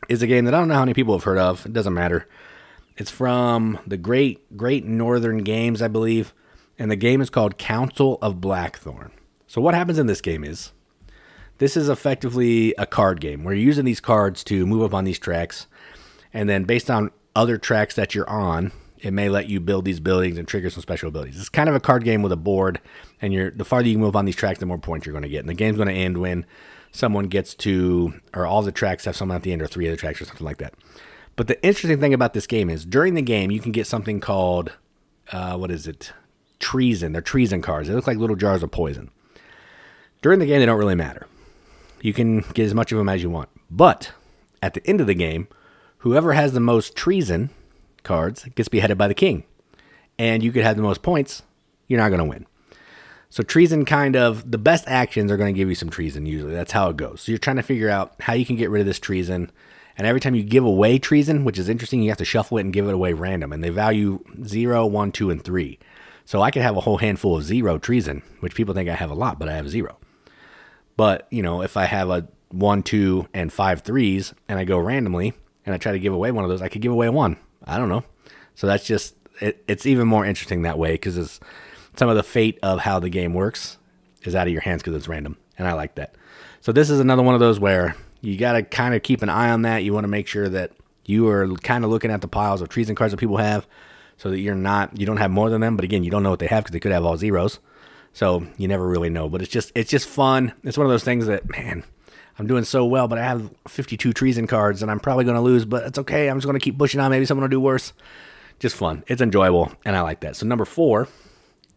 is 0.08 0.22
a 0.22 0.28
game 0.28 0.46
that 0.46 0.54
I 0.54 0.60
don't 0.60 0.68
know 0.68 0.76
how 0.76 0.82
many 0.82 0.94
people 0.94 1.16
have 1.16 1.24
heard 1.24 1.38
of. 1.38 1.66
It 1.66 1.74
doesn't 1.74 1.94
matter. 1.94 2.28
It's 2.98 3.12
from 3.12 3.80
the 3.88 3.98
Great 3.98 4.58
Great 4.58 4.86
Northern 4.86 5.40
Games, 5.40 5.82
I 5.82 5.88
believe, 5.88 6.34
and 6.78 6.92
the 6.92 6.96
game 6.96 7.22
is 7.22 7.30
called 7.30 7.58
Council 7.58 8.18
of 8.22 8.42
Blackthorn. 8.42 9.12
So 9.48 9.62
what 9.62 9.74
happens 9.74 9.98
in 9.98 10.08
this 10.08 10.22
game 10.22 10.44
is 10.44 10.72
this 11.58 11.76
is 11.76 11.90
effectively 11.90 12.74
a 12.78 12.86
card 12.86 13.22
game 13.22 13.44
where 13.44 13.54
you're 13.54 13.66
using 13.66 13.86
these 13.86 14.02
cards 14.02 14.44
to 14.46 14.66
move 14.66 14.84
up 14.84 14.94
on 14.94 15.06
these 15.06 15.20
tracks, 15.20 15.68
and 16.34 16.50
then 16.50 16.66
based 16.66 16.90
on 16.90 17.12
other 17.36 17.58
tracks 17.58 17.96
that 17.96 18.14
you're 18.14 18.30
on, 18.30 18.72
it 19.02 19.12
may 19.12 19.30
let 19.30 19.48
you 19.48 19.60
build 19.60 19.86
these 19.86 20.00
buildings 20.00 20.38
and 20.38 20.48
trigger 20.48 20.70
some 20.70 20.82
special 20.82 21.10
abilities. 21.10 21.40
It's 21.40 21.50
kind 21.50 21.70
of 21.70 21.76
a 21.76 21.80
card 21.80 22.04
game 22.04 22.22
with 22.22 22.32
a 22.32 22.38
board, 22.38 22.80
and 23.22 23.34
you're 23.34 23.52
the 23.52 23.66
farther 23.66 23.88
you 23.88 23.98
move 23.98 24.16
on 24.16 24.26
these 24.26 24.36
tracks, 24.36 24.60
the 24.60 24.66
more 24.66 24.78
points 24.78 25.06
you're 25.06 25.14
going 25.14 25.24
to 25.24 25.30
get. 25.30 25.40
And 25.40 25.50
the 25.50 25.54
game's 25.54 25.78
going 25.78 25.88
to 25.88 25.94
end 25.94 26.18
when 26.18 26.46
someone 26.92 27.28
gets 27.28 27.54
to, 27.56 28.14
or 28.34 28.46
all 28.46 28.62
the 28.62 28.72
tracks 28.72 29.06
have 29.06 29.16
someone 29.16 29.36
at 29.36 29.44
the 29.44 29.54
end, 29.54 29.62
or 29.62 29.68
three 29.68 29.88
of 29.88 29.92
the 29.92 29.98
tracks, 29.98 30.22
or 30.22 30.26
something 30.26 30.46
like 30.46 30.58
that. 30.58 30.74
But 31.36 31.48
the 31.48 31.64
interesting 31.64 32.00
thing 32.00 32.14
about 32.14 32.34
this 32.34 32.48
game 32.48 32.70
is 32.70 32.86
during 32.86 33.14
the 33.14 33.22
game, 33.22 33.52
you 33.52 33.62
can 33.62 33.72
get 33.72 33.88
something 33.88 34.20
called, 34.20 34.74
uh, 35.32 35.56
what 35.56 35.72
is 35.72 35.88
it? 35.88 36.12
Treason. 36.60 37.14
They're 37.14 37.22
treason 37.22 37.62
cards. 37.62 37.88
They 37.88 37.96
look 37.96 38.08
like 38.08 38.18
little 38.18 38.36
jars 38.36 38.64
of 38.64 38.72
poison. 38.72 39.12
During 40.22 40.40
the 40.40 40.46
game, 40.46 40.60
they 40.60 40.66
don't 40.66 40.80
really 40.80 40.96
matter. 40.96 41.28
You 42.02 42.12
can 42.12 42.42
get 42.54 42.66
as 42.66 42.74
much 42.74 42.92
of 42.92 42.98
them 42.98 43.08
as 43.08 43.24
you 43.24 43.30
want. 43.30 43.48
But 43.72 44.12
at 44.62 44.74
the 44.74 44.86
end 44.86 45.00
of 45.00 45.08
the 45.08 45.14
game, 45.14 45.48
whoever 46.00 46.34
has 46.34 46.52
the 46.52 46.60
most 46.60 46.96
treason 46.96 47.52
cards 48.10 48.44
gets 48.56 48.68
beheaded 48.68 48.98
by 48.98 49.08
the 49.08 49.14
king. 49.14 49.44
And 50.18 50.44
you 50.44 50.52
could 50.52 50.64
have 50.64 50.76
the 50.76 50.82
most 50.82 51.04
points, 51.04 51.44
you're 51.88 52.00
not 52.00 52.10
going 52.10 52.20
to 52.20 52.26
win. 52.26 52.48
So 53.30 53.44
treason 53.44 53.86
kind 53.86 54.16
of 54.16 54.50
the 54.50 54.58
best 54.58 54.86
actions 54.88 55.32
are 55.32 55.38
going 55.38 55.54
to 55.54 55.58
give 55.58 55.70
you 55.70 55.76
some 55.76 55.92
treason 55.92 56.26
usually. 56.26 56.54
That's 56.54 56.72
how 56.72 56.90
it 56.90 56.98
goes. 56.98 57.22
So 57.22 57.32
you're 57.32 57.38
trying 57.38 57.58
to 57.58 57.64
figure 57.64 57.90
out 57.90 58.16
how 58.22 58.34
you 58.34 58.48
can 58.48 58.56
get 58.56 58.72
rid 58.72 58.80
of 58.80 58.88
this 58.88 59.00
treason. 59.00 59.52
And 59.96 60.08
every 60.08 60.20
time 60.20 60.34
you 60.34 60.42
give 60.42 60.66
away 60.66 60.98
treason, 60.98 61.46
which 61.46 61.60
is 61.60 61.70
interesting, 61.70 62.02
you 62.02 62.10
have 62.10 62.18
to 62.18 62.26
shuffle 62.26 62.58
it 62.58 62.62
and 62.62 62.74
give 62.74 62.88
it 62.88 62.94
away 62.96 63.14
random. 63.14 63.54
And 63.54 63.64
they 63.64 63.70
value 63.70 64.24
0, 64.44 64.88
1, 64.88 65.12
2, 65.12 65.30
and 65.30 65.44
3. 65.44 65.78
So 66.26 66.42
I 66.42 66.50
could 66.50 66.64
have 66.64 66.78
a 66.78 66.82
whole 66.82 66.98
handful 66.98 67.38
of 67.38 67.44
zero 67.44 67.78
treason, 67.78 68.24
which 68.40 68.56
people 68.56 68.74
think 68.74 68.90
I 68.90 68.96
have 68.96 69.12
a 69.12 69.16
lot, 69.16 69.38
but 69.38 69.50
I 69.50 69.56
have 69.56 69.70
zero. 69.70 70.00
But, 70.98 71.28
you 71.30 71.44
know, 71.44 71.62
if 71.62 71.78
I 71.78 71.86
have 71.86 72.10
a 72.10 72.28
1, 72.50 72.82
2, 72.82 73.28
and 73.36 73.54
5 73.54 73.82
threes 73.82 74.34
and 74.48 74.58
I 74.58 74.64
go 74.64 74.80
randomly 74.80 75.34
and 75.64 75.76
I 75.76 75.78
try 75.78 75.92
to 75.92 76.00
give 76.00 76.14
away 76.14 76.32
one 76.32 76.44
of 76.44 76.50
those, 76.50 76.64
I 76.64 76.70
could 76.70 76.82
give 76.82 76.92
away 76.92 77.10
one. 77.10 77.38
I 77.70 77.78
don't 77.78 77.90
know. 77.90 78.04
So 78.56 78.68
that's 78.68 78.86
just, 78.86 79.16
it, 79.40 79.64
it's 79.68 79.86
even 79.86 80.08
more 80.08 80.26
interesting 80.26 80.64
that 80.64 80.78
way 80.78 80.94
because 80.94 81.18
it's 81.18 81.40
some 81.96 82.10
of 82.10 82.16
the 82.16 82.24
fate 82.24 82.60
of 82.62 82.80
how 82.82 83.00
the 83.00 83.10
game 83.10 83.34
works 83.34 83.78
is 84.24 84.36
out 84.36 84.48
of 84.48 84.54
your 84.54 84.62
hands 84.62 84.82
because 84.82 84.96
it's 84.96 85.08
random, 85.08 85.38
and 85.58 85.68
I 85.68 85.74
like 85.74 85.96
that. 85.96 86.16
So 86.62 86.72
this 86.72 86.90
is 86.90 87.00
another 87.00 87.24
one 87.24 87.34
of 87.36 87.40
those 87.40 87.60
where 87.60 87.96
you 88.22 88.38
got 88.38 88.54
to 88.54 88.64
kind 88.64 88.94
of 88.94 89.02
keep 89.02 89.22
an 89.22 89.30
eye 89.30 89.50
on 89.50 89.62
that. 89.62 89.84
You 89.84 89.94
want 89.94 90.04
to 90.04 90.10
make 90.10 90.28
sure 90.28 90.50
that 90.50 90.74
You 91.06 91.28
are 91.30 91.48
kind 91.56 91.84
of 91.84 91.90
looking 91.90 92.12
at 92.12 92.22
the 92.22 92.28
piles 92.28 92.62
of 92.62 92.70
treason 92.70 92.94
cards 92.94 93.12
that 93.12 93.18
people 93.18 93.38
have, 93.38 93.66
so 94.18 94.30
that 94.30 94.40
you're 94.40 94.54
not 94.54 95.00
you 95.00 95.08
don't 95.08 95.18
have 95.18 95.32
more 95.32 95.50
than 95.50 95.62
them. 95.62 95.76
But 95.76 95.86
again, 95.86 96.04
you 96.04 96.12
don't 96.12 96.22
know 96.22 96.30
what 96.30 96.40
they 96.40 96.48
have 96.48 96.64
because 96.64 96.74
they 96.74 96.80
could 96.80 96.92
have 96.92 97.04
all 97.04 97.18
zeros, 97.18 97.58
so 98.14 98.46
you 98.58 98.68
never 98.68 98.88
really 98.88 99.10
know. 99.10 99.28
But 99.28 99.42
it's 99.42 99.52
just 99.52 99.72
it's 99.74 99.90
just 99.90 100.08
fun. 100.08 100.54
It's 100.64 100.78
one 100.78 100.86
of 100.86 100.92
those 100.92 101.04
things 101.04 101.26
that 101.26 101.50
man. 101.50 101.84
I'm 102.40 102.48
doing 102.48 102.64
so 102.64 102.86
well, 102.86 103.08
but 103.10 103.20
I 103.20 103.24
have 103.24 103.54
52 103.68 104.14
treason 104.14 104.48
cards 104.48 104.82
and 104.82 104.90
I'm 104.90 105.02
probably 105.02 105.26
going 105.26 105.36
to 105.36 105.42
lose, 105.42 105.66
but 105.66 105.86
it's 105.86 106.00
okay. 106.00 106.30
I'm 106.30 106.38
just 106.38 106.46
going 106.46 106.58
to 106.58 106.64
keep 106.64 106.78
pushing 106.78 107.02
on. 107.02 107.12
Maybe 107.12 107.26
someone 107.26 107.44
will 107.44 107.50
do 107.50 107.60
worse. 107.60 107.92
Just 108.60 108.76
fun. 108.76 109.04
It's 109.08 109.22
enjoyable, 109.22 109.72
and 109.86 109.96
I 109.96 110.02
like 110.02 110.20
that. 110.22 110.36
So, 110.36 110.46
number 110.46 110.66
four, 110.66 111.08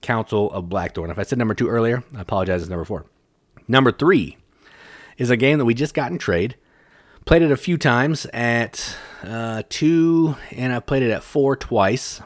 Council 0.00 0.50
of 0.52 0.68
Blackthorn. 0.68 1.10
If 1.10 1.18
I 1.18 1.22
said 1.22 1.38
number 1.38 1.54
two 1.54 1.68
earlier, 1.68 2.02
I 2.16 2.20
apologize. 2.20 2.62
It's 2.62 2.70
number 2.70 2.84
four. 2.84 3.06
Number 3.68 3.92
three 3.92 4.36
is 5.16 5.30
a 5.30 5.36
game 5.36 5.58
that 5.58 5.64
we 5.64 5.74
just 5.74 5.94
got 5.94 6.10
in 6.10 6.18
trade. 6.18 6.56
Played 7.24 7.42
it 7.42 7.52
a 7.52 7.56
few 7.56 7.78
times 7.78 8.26
at 8.32 8.96
uh, 9.22 9.62
two, 9.68 10.36
and 10.50 10.72
I 10.72 10.80
played 10.80 11.04
it 11.04 11.12
at 11.12 11.22
four 11.22 11.54
twice. 11.54 12.20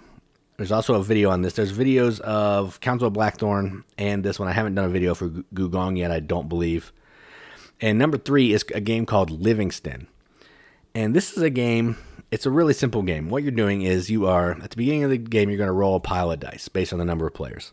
There's 0.57 0.73
also 0.73 0.95
a 0.95 1.03
video 1.03 1.29
on 1.29 1.43
this. 1.43 1.53
There's 1.53 1.77
videos 1.77 2.19
of 2.21 2.81
Council 2.81 3.09
of 3.09 3.13
Blackthorn 3.13 3.85
and 3.99 4.25
this 4.25 4.39
one. 4.39 4.49
I 4.49 4.53
haven't 4.53 4.75
done 4.75 4.87
a 4.87 4.89
video 4.89 5.15
for 5.15 5.29
Gugong 5.29 5.99
yet, 5.99 6.11
I 6.11 6.21
don't 6.21 6.49
believe. 6.49 6.93
And 7.81 7.99
number 7.99 8.19
three 8.19 8.53
is 8.53 8.65
a 8.75 8.81
game 8.81 9.07
called 9.07 9.31
Livingston. 9.31 10.09
And 10.95 11.15
this 11.15 11.37
is 11.37 11.43
a 11.43 11.51
game, 11.51 11.99
it's 12.31 12.47
a 12.47 12.51
really 12.51 12.73
simple 12.73 13.03
game. 13.03 13.29
What 13.29 13.43
you're 13.43 13.53
doing 13.53 13.83
is 13.83 14.11
you 14.11 14.27
are, 14.27 14.53
at 14.53 14.71
the 14.71 14.77
beginning 14.77 15.05
of 15.05 15.11
the 15.11 15.19
game, 15.19 15.51
you're 15.51 15.59
going 15.59 15.69
to 15.69 15.73
roll 15.73 15.97
a 15.97 16.01
pile 16.01 16.31
of 16.31 16.41
dice 16.41 16.69
based 16.69 16.93
on 16.93 16.99
the 16.99 17.05
number 17.05 17.27
of 17.27 17.35
players. 17.35 17.73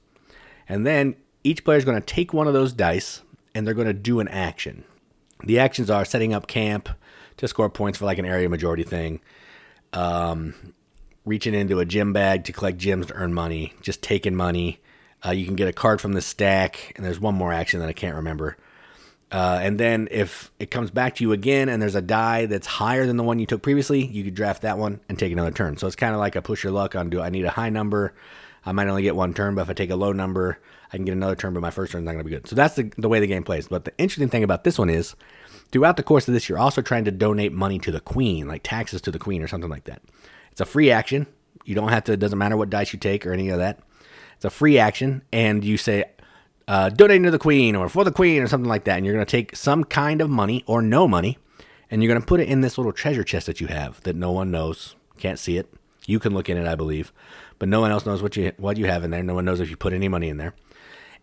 And 0.67 0.85
then 0.85 1.15
each 1.43 1.63
player 1.63 1.77
is 1.77 1.85
going 1.85 1.99
to 1.99 2.05
take 2.05 2.33
one 2.33 2.47
of 2.47 2.53
those 2.53 2.73
dice 2.73 3.21
and 3.55 3.65
they're 3.65 3.73
going 3.73 3.87
to 3.87 3.93
do 3.93 4.19
an 4.19 4.27
action. 4.27 4.83
The 5.43 5.59
actions 5.59 5.89
are 5.89 6.05
setting 6.05 6.33
up 6.33 6.47
camp 6.47 6.89
to 7.37 7.47
score 7.47 7.69
points 7.69 7.97
for 7.97 8.05
like 8.05 8.17
an 8.17 8.25
area 8.25 8.49
majority 8.49 8.83
thing, 8.83 9.21
um, 9.91 10.73
reaching 11.25 11.53
into 11.53 11.79
a 11.79 11.85
gym 11.85 12.13
bag 12.13 12.45
to 12.45 12.53
collect 12.53 12.77
gems 12.77 13.07
to 13.07 13.13
earn 13.13 13.33
money, 13.33 13.73
just 13.81 14.01
taking 14.01 14.35
money. 14.35 14.79
Uh, 15.25 15.31
you 15.31 15.45
can 15.45 15.55
get 15.55 15.67
a 15.67 15.73
card 15.73 16.01
from 16.01 16.13
the 16.13 16.21
stack, 16.21 16.93
and 16.95 17.05
there's 17.05 17.19
one 17.19 17.35
more 17.35 17.53
action 17.53 17.79
that 17.79 17.89
I 17.89 17.93
can't 17.93 18.15
remember. 18.15 18.57
Uh, 19.33 19.59
and 19.63 19.79
then 19.79 20.07
if 20.11 20.51
it 20.59 20.69
comes 20.69 20.91
back 20.91 21.15
to 21.15 21.23
you 21.23 21.31
again 21.31 21.67
and 21.67 21.81
there's 21.81 21.95
a 21.95 22.01
die 22.03 22.45
that's 22.45 22.67
higher 22.67 23.07
than 23.07 23.17
the 23.17 23.23
one 23.23 23.39
you 23.39 23.47
took 23.47 23.63
previously, 23.63 24.05
you 24.05 24.23
could 24.23 24.35
draft 24.35 24.61
that 24.61 24.77
one 24.77 24.99
and 25.09 25.17
take 25.17 25.31
another 25.31 25.49
turn. 25.49 25.75
So 25.75 25.87
it's 25.87 25.95
kind 25.95 26.13
of 26.13 26.19
like 26.19 26.35
a 26.35 26.41
push 26.41 26.63
your 26.63 26.71
luck 26.71 26.95
on 26.95 27.09
do 27.09 27.19
I 27.19 27.31
need 27.31 27.45
a 27.45 27.49
high 27.49 27.71
number? 27.71 28.13
I 28.63 28.71
might 28.73 28.87
only 28.87 29.01
get 29.01 29.15
one 29.15 29.33
turn, 29.33 29.55
but 29.55 29.63
if 29.63 29.69
I 29.71 29.73
take 29.73 29.89
a 29.89 29.95
low 29.95 30.13
number, 30.13 30.59
I 30.93 30.97
can 30.97 31.05
get 31.05 31.13
another 31.13 31.35
turn, 31.35 31.53
but 31.55 31.61
my 31.61 31.71
first 31.71 31.91
turn 31.91 32.03
is 32.03 32.05
not 32.05 32.11
going 32.11 32.23
to 32.23 32.29
be 32.29 32.35
good. 32.35 32.47
So 32.47 32.55
that's 32.55 32.75
the, 32.75 32.91
the 32.95 33.09
way 33.09 33.19
the 33.19 33.27
game 33.27 33.43
plays. 33.43 33.67
But 33.67 33.85
the 33.85 33.93
interesting 33.97 34.29
thing 34.29 34.43
about 34.43 34.63
this 34.63 34.77
one 34.77 34.89
is 34.89 35.15
throughout 35.71 35.97
the 35.97 36.03
course 36.03 36.27
of 36.27 36.35
this, 36.35 36.47
you're 36.47 36.59
also 36.59 36.83
trying 36.83 37.05
to 37.05 37.11
donate 37.11 37.51
money 37.51 37.79
to 37.79 37.91
the 37.91 37.99
queen, 37.99 38.47
like 38.47 38.61
taxes 38.61 39.01
to 39.01 39.11
the 39.11 39.19
queen 39.19 39.41
or 39.41 39.47
something 39.47 39.69
like 39.69 39.85
that. 39.85 40.03
It's 40.51 40.61
a 40.61 40.65
free 40.65 40.91
action. 40.91 41.25
You 41.65 41.73
don't 41.73 41.89
have 41.89 42.03
to, 42.05 42.13
it 42.13 42.19
doesn't 42.19 42.37
matter 42.37 42.55
what 42.55 42.69
dice 42.69 42.93
you 42.93 42.99
take 42.99 43.25
or 43.25 43.33
any 43.33 43.49
of 43.49 43.57
that. 43.57 43.79
It's 44.35 44.45
a 44.45 44.51
free 44.51 44.77
action. 44.77 45.23
And 45.33 45.63
you 45.63 45.77
say, 45.77 46.05
uh, 46.67 46.89
donating 46.89 47.23
to 47.23 47.31
the 47.31 47.39
queen 47.39 47.75
or 47.75 47.89
for 47.89 48.03
the 48.03 48.11
queen 48.11 48.41
or 48.41 48.47
something 48.47 48.69
like 48.69 48.85
that. 48.85 48.97
And 48.97 49.05
you're 49.05 49.15
going 49.15 49.25
to 49.25 49.31
take 49.31 49.55
some 49.55 49.83
kind 49.83 50.21
of 50.21 50.29
money 50.29 50.63
or 50.65 50.81
no 50.81 51.07
money 51.07 51.37
and 51.89 52.01
you're 52.01 52.11
going 52.11 52.21
to 52.21 52.27
put 52.27 52.39
it 52.39 52.49
in 52.49 52.61
this 52.61 52.77
little 52.77 52.93
treasure 52.93 53.23
chest 53.23 53.45
that 53.45 53.61
you 53.61 53.67
have 53.67 54.01
that 54.01 54.15
no 54.15 54.31
one 54.31 54.51
knows, 54.51 54.95
can't 55.17 55.39
see 55.39 55.57
it. 55.57 55.71
You 56.05 56.19
can 56.19 56.33
look 56.33 56.49
in 56.49 56.57
it, 56.57 56.67
I 56.67 56.75
believe, 56.75 57.13
but 57.59 57.69
no 57.69 57.81
one 57.81 57.91
else 57.91 58.05
knows 58.05 58.21
what 58.21 58.35
you 58.35 58.51
what 58.57 58.77
you 58.77 58.87
have 58.87 59.03
in 59.03 59.11
there. 59.11 59.23
No 59.23 59.35
one 59.35 59.45
knows 59.45 59.59
if 59.59 59.69
you 59.69 59.77
put 59.77 59.93
any 59.93 60.09
money 60.09 60.27
in 60.27 60.37
there. 60.37 60.53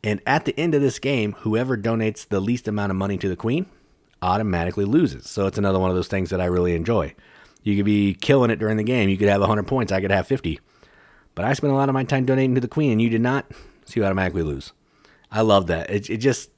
And 0.03 0.23
at 0.27 0.47
the 0.47 0.59
end 0.59 0.75
of 0.75 0.81
this 0.81 0.99
game, 0.99 1.33
whoever 1.41 1.77
donates 1.77 2.27
the 2.27 2.41
least 2.41 2.67
amount 2.67 2.91
of 2.91 2.97
money 2.97 3.19
to 3.19 3.29
the 3.29 3.37
queen 3.37 3.67
automatically 4.23 4.85
loses. 4.85 5.29
So 5.29 5.47
it's 5.47 5.59
another 5.59 5.79
one 5.79 5.91
of 5.91 5.97
those 5.97 6.09
things 6.09 6.31
that 6.31 6.41
I 6.41 6.47
really 6.47 6.75
enjoy. 6.75 7.15
You 7.63 7.77
could 7.77 7.85
be 7.85 8.15
killing 8.15 8.51
it 8.51 8.59
during 8.59 8.79
the 8.79 8.85
game. 8.85 9.09
You 9.11 9.19
could 9.19 9.29
have 9.29 9.41
100 9.41 9.67
points. 9.67 9.93
I 9.93 10.01
could 10.01 10.11
have 10.11 10.27
50. 10.27 10.61
But 11.35 11.45
I 11.45 11.53
spent 11.53 11.73
a 11.73 11.77
lot 11.77 11.89
of 11.89 11.95
my 11.95 12.05
time 12.05 12.25
donating 12.25 12.55
to 12.55 12.61
the 12.61 12.69
queen, 12.69 12.93
and 12.93 13.03
you 13.03 13.11
did 13.11 13.21
not. 13.21 13.47
So 13.85 13.95
you 13.97 14.05
automatically 14.05 14.43
lose. 14.43 14.73
I 15.31 15.43
love 15.43 15.69
that. 15.69 15.91
It, 15.91 16.11
it 16.11 16.17
just 16.19 16.51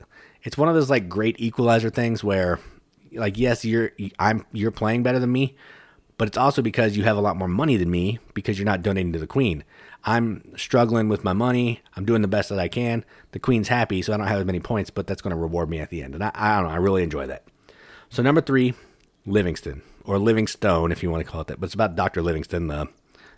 it's 0.42 0.58
one 0.58 0.68
of 0.68 0.74
those 0.74 0.90
like 0.90 1.08
great 1.08 1.36
equalizer 1.38 1.90
things 1.90 2.24
where 2.24 2.58
like 3.12 3.38
yes, 3.38 3.64
you're 3.64 3.92
I'm 4.18 4.46
you're 4.52 4.70
playing 4.70 5.02
better 5.02 5.18
than 5.18 5.32
me, 5.32 5.56
but 6.18 6.28
it's 6.28 6.38
also 6.38 6.62
because 6.62 6.96
you 6.96 7.04
have 7.04 7.16
a 7.16 7.20
lot 7.20 7.36
more 7.36 7.48
money 7.48 7.76
than 7.76 7.90
me 7.90 8.18
because 8.34 8.58
you're 8.58 8.66
not 8.66 8.82
donating 8.82 9.12
to 9.12 9.18
the 9.18 9.26
queen. 9.26 9.64
I'm 10.04 10.42
struggling 10.56 11.08
with 11.08 11.22
my 11.22 11.32
money. 11.32 11.80
I'm 11.96 12.04
doing 12.04 12.22
the 12.22 12.28
best 12.28 12.48
that 12.48 12.58
I 12.58 12.66
can. 12.66 13.04
The 13.30 13.38
queen's 13.38 13.68
happy, 13.68 14.02
so 14.02 14.12
I 14.12 14.16
don't 14.16 14.26
have 14.26 14.40
as 14.40 14.46
many 14.46 14.58
points, 14.58 14.90
but 14.90 15.06
that's 15.06 15.22
going 15.22 15.30
to 15.30 15.40
reward 15.40 15.70
me 15.70 15.78
at 15.78 15.90
the 15.90 16.02
end. 16.02 16.14
And 16.14 16.24
I, 16.24 16.32
I 16.34 16.56
don't 16.56 16.68
know. 16.68 16.74
I 16.74 16.78
really 16.78 17.04
enjoy 17.04 17.28
that. 17.28 17.44
So 18.08 18.20
number 18.22 18.40
three, 18.40 18.74
Livingston 19.26 19.82
or 20.04 20.18
Livingstone, 20.18 20.90
if 20.90 21.04
you 21.04 21.10
want 21.10 21.24
to 21.24 21.30
call 21.30 21.42
it 21.42 21.46
that. 21.46 21.60
But 21.60 21.66
it's 21.66 21.74
about 21.74 21.94
Doctor 21.94 22.20
Livingston, 22.20 22.66
the 22.66 22.88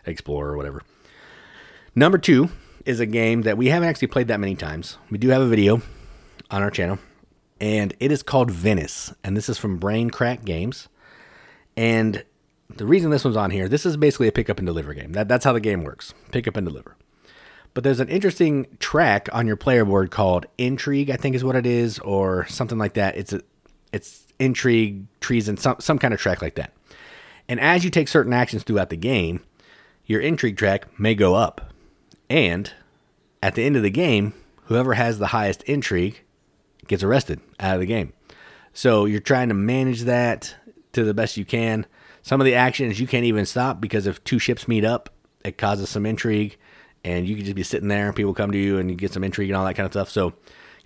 explorer 0.07 0.53
or 0.53 0.57
whatever. 0.57 0.83
Number 1.95 2.17
two 2.17 2.49
is 2.85 3.01
a 3.01 3.07
game 3.07 3.43
that 3.43 3.57
we 3.57 3.69
haven't 3.69 3.89
actually 3.89 4.09
played 4.09 4.29
that 4.29 4.41
many 4.41 4.55
times. 4.55 4.99
We 5.11 5.19
do 5.19 5.29
have 5.31 5.43
a 5.43 5.49
video 5.49 5.83
on 6.51 6.63
our 6.63 6.71
channel, 6.71 6.99
and 7.61 7.95
it 8.01 8.13
is 8.13 8.23
called 8.23 8.51
Venice, 8.51 9.13
and 9.23 9.37
this 9.37 9.49
is 9.49 9.59
from 9.59 9.79
Brain 9.79 10.11
Crack 10.11 10.45
Games. 10.45 10.89
And 11.77 12.25
the 12.69 12.87
reason 12.87 13.11
this 13.11 13.25
one's 13.25 13.37
on 13.37 13.51
here, 13.51 13.69
this 13.69 13.87
is 13.87 13.97
basically 13.97 14.29
a 14.29 14.33
pick 14.33 14.51
up 14.51 14.59
and 14.59 14.67
deliver 14.67 14.95
game. 14.95 15.13
That, 15.13 15.29
that's 15.29 15.45
how 15.45 15.53
the 15.53 15.61
game 15.61 15.85
works 15.85 16.15
pick 16.31 16.47
up 16.47 16.57
and 16.57 16.67
deliver. 16.67 16.97
But 17.73 17.83
there's 17.83 18.01
an 18.01 18.09
interesting 18.09 18.69
track 18.79 19.29
on 19.33 19.47
your 19.47 19.57
player 19.57 19.85
board 19.85 20.11
called 20.13 20.47
Intrigue, 20.59 21.11
I 21.11 21.17
think 21.17 21.35
is 21.35 21.43
what 21.43 21.57
it 21.57 21.67
is, 21.67 21.99
or 22.01 22.47
something 22.47 22.79
like 22.79 22.95
that. 22.95 23.17
It's 23.17 23.33
a, 23.33 23.41
it's 23.93 24.25
intrigue, 24.39 25.07
treason, 25.21 25.57
some 25.57 25.77
some 25.81 25.99
kind 25.99 26.15
of 26.15 26.21
track 26.21 26.41
like 26.41 26.55
that. 26.55 26.73
And 27.49 27.59
as 27.61 27.85
you 27.85 27.91
take 27.91 28.09
certain 28.09 28.33
actions 28.33 28.63
throughout 28.63 28.91
the 28.91 28.97
game, 28.97 29.43
your 30.07 30.21
intrigue 30.21 30.57
track 30.57 30.99
may 30.99 31.15
go 31.15 31.35
up. 31.35 31.74
And 32.35 32.73
at 33.45 33.55
the 33.55 33.63
end 33.63 33.77
of 33.77 33.85
the 33.85 33.91
game, 33.91 34.35
whoever 34.65 34.95
has 34.95 35.21
the 35.21 35.29
highest 35.29 35.63
intrigue 35.63 36.21
gets 36.89 37.05
arrested 37.05 37.41
out 37.61 37.75
of 37.75 37.81
the 37.81 37.87
game. 37.87 38.13
So 38.73 39.05
you're 39.05 39.21
trying 39.21 39.51
to 39.51 39.55
manage 39.55 40.01
that 40.01 40.57
to 40.95 41.05
the 41.05 41.15
best 41.15 41.37
you 41.37 41.45
can. 41.45 41.87
Some 42.23 42.41
of 42.41 42.45
the 42.45 42.57
actions 42.57 42.99
you 42.99 43.07
can't 43.07 43.25
even 43.25 43.47
stop 43.47 43.81
because 43.81 44.09
if 44.09 44.23
two 44.25 44.41
ships 44.41 44.67
meet 44.67 44.85
up, 44.85 45.11
it 45.45 45.59
causes 45.59 45.89
some 45.91 46.05
intrigue, 46.05 46.57
and 47.05 47.29
you 47.29 47.37
can 47.37 47.45
just 47.45 47.55
be 47.55 47.63
sitting 47.63 47.87
there, 47.87 48.07
and 48.07 48.17
people 48.17 48.35
come 48.35 48.51
to 48.51 48.59
you, 48.59 48.79
and 48.79 48.91
you 48.91 48.97
get 48.97 49.13
some 49.13 49.23
intrigue 49.23 49.51
and 49.51 49.57
all 49.57 49.65
that 49.65 49.75
kind 49.75 49.87
of 49.87 49.93
stuff. 49.93 50.11
So 50.11 50.33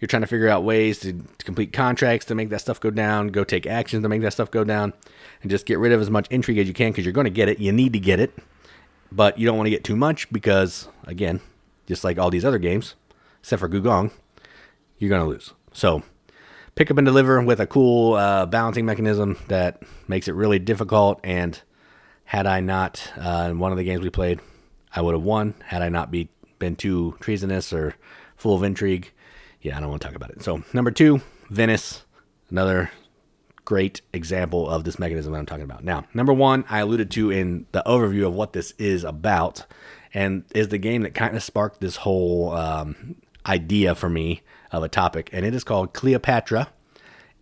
you're 0.01 0.09
trying 0.09 0.21
to 0.21 0.27
figure 0.27 0.49
out 0.49 0.65
ways 0.65 0.99
to, 1.01 1.15
to 1.15 1.45
complete 1.47 1.73
contracts 1.73 2.27
to 2.27 2.35
make 2.35 2.51
that 2.51 2.61
stuff 2.61 2.79
go 2.79 2.91
down, 2.91 3.29
go 3.29 3.43
take 3.43 3.67
actions 3.67 4.03
to 4.03 4.09
make 4.11 4.21
that 4.21 4.35
stuff 4.35 4.51
go 4.51 4.65
down, 4.65 4.93
and 5.41 5.51
just 5.51 5.65
get 5.65 5.79
rid 5.79 5.93
of 5.93 6.01
as 6.03 6.11
much 6.11 6.27
intrigue 6.29 6.59
as 6.59 6.69
you 6.69 6.75
can 6.75 6.91
because 6.91 7.07
you're 7.07 7.13
going 7.13 7.25
to 7.25 7.31
get 7.31 7.49
it. 7.49 7.59
You 7.59 7.73
need 7.73 7.95
to 7.95 8.01
get 8.01 8.21
it 8.21 8.37
but 9.11 9.39
you 9.39 9.47
don't 9.47 9.57
want 9.57 9.67
to 9.67 9.71
get 9.71 9.85
too 9.85 9.97
much 9.97 10.31
because, 10.31 10.89
again, 11.05 11.41
just 11.87 12.05
like 12.05 12.19
all 12.19 12.31
these 12.31 12.45
other 12.45 12.59
games, 12.59 12.95
except 13.41 13.61
for 13.61 13.69
Gugong, 13.69 14.11
you're 14.99 15.09
going 15.09 15.23
to 15.23 15.29
lose. 15.29 15.53
So 15.73 16.03
pick 16.75 16.91
up 16.91 16.99
and 16.99 17.05
deliver 17.07 17.43
with 17.43 17.61
a 17.61 17.67
cool 17.67 18.15
uh, 18.15 18.47
balancing 18.47 18.85
mechanism 18.85 19.39
that 19.49 19.83
makes 20.07 20.29
it 20.29 20.35
really 20.35 20.59
difficult. 20.59 21.21
And 21.25 21.61
had 22.25 22.47
I 22.47 22.61
not, 22.61 23.13
uh, 23.17 23.49
in 23.51 23.59
one 23.59 23.73
of 23.73 23.79
the 23.79 23.85
games 23.85 24.03
we 24.03 24.11
played, 24.11 24.41
I 24.95 25.01
would 25.01 25.15
have 25.15 25.23
won. 25.23 25.55
Had 25.65 25.83
I 25.83 25.89
not 25.89 26.11
be, 26.11 26.29
been 26.59 26.77
too 26.77 27.17
treasonous 27.21 27.73
or 27.73 27.95
full 28.37 28.55
of 28.55 28.63
intrigue, 28.63 29.13
yeah, 29.63 29.77
I 29.77 29.81
don't 29.81 29.91
want 29.91 30.03
to 30.03 30.09
talk 30.09 30.17
about 30.17 30.31
it. 30.31 30.43
So, 30.43 30.63
number 30.73 30.91
two, 30.91 31.21
Venice, 31.51 32.05
another 32.51 32.91
great 33.69 34.01
example 34.15 34.67
of 34.67 34.85
this 34.85 34.99
mechanism 34.99 35.31
that 35.31 35.39
I'm 35.39 35.45
talking 35.45 35.63
about. 35.63 35.85
Now, 35.85 36.05
number 36.15 36.33
one, 36.33 36.65
I 36.71 36.79
alluded 36.79 37.11
to 37.11 37.31
in 37.31 37.67
the 37.73 37.83
overview 37.85 38.27
of 38.27 38.33
what 38.33 38.55
this 38.55 38.73
is 38.79 39.05
about, 39.05 39.67
and 40.15 40.45
is 40.55 40.69
the 40.69 40.79
game 40.79 41.03
that 41.03 41.15
kind 41.15 41.37
of 41.37 41.43
sparked 41.43 41.83
this 41.83 41.97
whole 41.97 42.53
um, 42.53 43.17
idea 43.45 43.95
for 43.95 44.09
me 44.09 44.41
of 44.73 44.83
a 44.83 44.89
topic, 44.89 45.29
and 45.35 45.45
it 45.45 45.55
is 45.55 45.65
called 45.65 45.93
Cleopatra 45.93 46.69